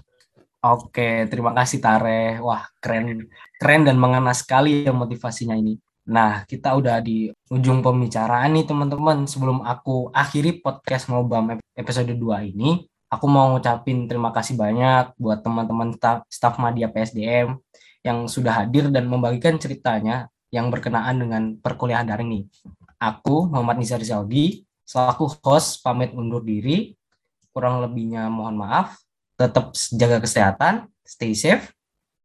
Oke, 0.65 1.29
terima 1.29 1.53
kasih 1.53 1.85
Tare. 1.85 2.41
Wah, 2.41 2.65
keren, 2.81 3.29
keren 3.61 3.85
dan 3.85 4.01
mengena 4.01 4.33
sekali 4.33 4.89
ya 4.89 4.97
motivasinya 4.97 5.53
ini. 5.53 5.77
Nah, 6.09 6.49
kita 6.49 6.73
udah 6.73 7.05
di 7.05 7.29
ujung 7.53 7.85
pembicaraan 7.85 8.57
nih 8.57 8.65
teman-teman. 8.65 9.29
Sebelum 9.29 9.61
aku 9.61 10.09
akhiri 10.09 10.65
podcast 10.65 11.13
Ngobam 11.13 11.61
episode 11.77 12.17
2 12.17 12.57
ini, 12.57 12.81
aku 13.13 13.27
mau 13.29 13.53
ngucapin 13.53 14.09
terima 14.09 14.33
kasih 14.33 14.57
banyak 14.57 15.13
buat 15.21 15.45
teman-teman 15.45 15.93
staf, 15.93 16.25
staf 16.33 16.57
Media 16.57 16.89
PSDM 16.89 17.61
yang 18.05 18.25
sudah 18.29 18.65
hadir 18.65 18.89
dan 18.89 19.05
membagikan 19.09 19.57
ceritanya 19.61 20.33
yang 20.55 20.71
berkenaan 20.71 21.19
dengan 21.19 21.43
perkuliahan 21.59 22.07
daring 22.07 22.31
nih. 22.31 22.45
Aku, 23.03 23.51
Muhammad 23.51 23.83
Nizar 23.83 23.99
Zaldi, 24.07 24.63
selaku 24.87 25.35
host 25.43 25.83
pamit 25.83 26.15
undur 26.15 26.47
diri. 26.47 26.95
Kurang 27.51 27.83
lebihnya 27.83 28.31
mohon 28.31 28.55
maaf 28.55 28.95
tetap 29.35 29.75
jaga 29.95 30.23
kesehatan, 30.23 30.87
stay 31.03 31.35
safe, 31.35 31.75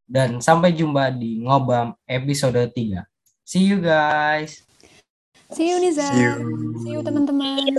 dan 0.05 0.37
sampai 0.41 0.73
jumpa 0.73 1.09
di 1.09 1.41
Ngobam 1.41 1.97
episode 2.05 2.69
3. 2.69 3.01
See 3.45 3.65
you 3.65 3.81
guys. 3.81 4.61
See 5.49 5.73
you 5.73 5.81
Niza. 5.81 6.05
See 6.13 6.21
you. 6.21 6.33
See 6.85 6.91
you 6.93 7.01
teman-teman. 7.01 7.73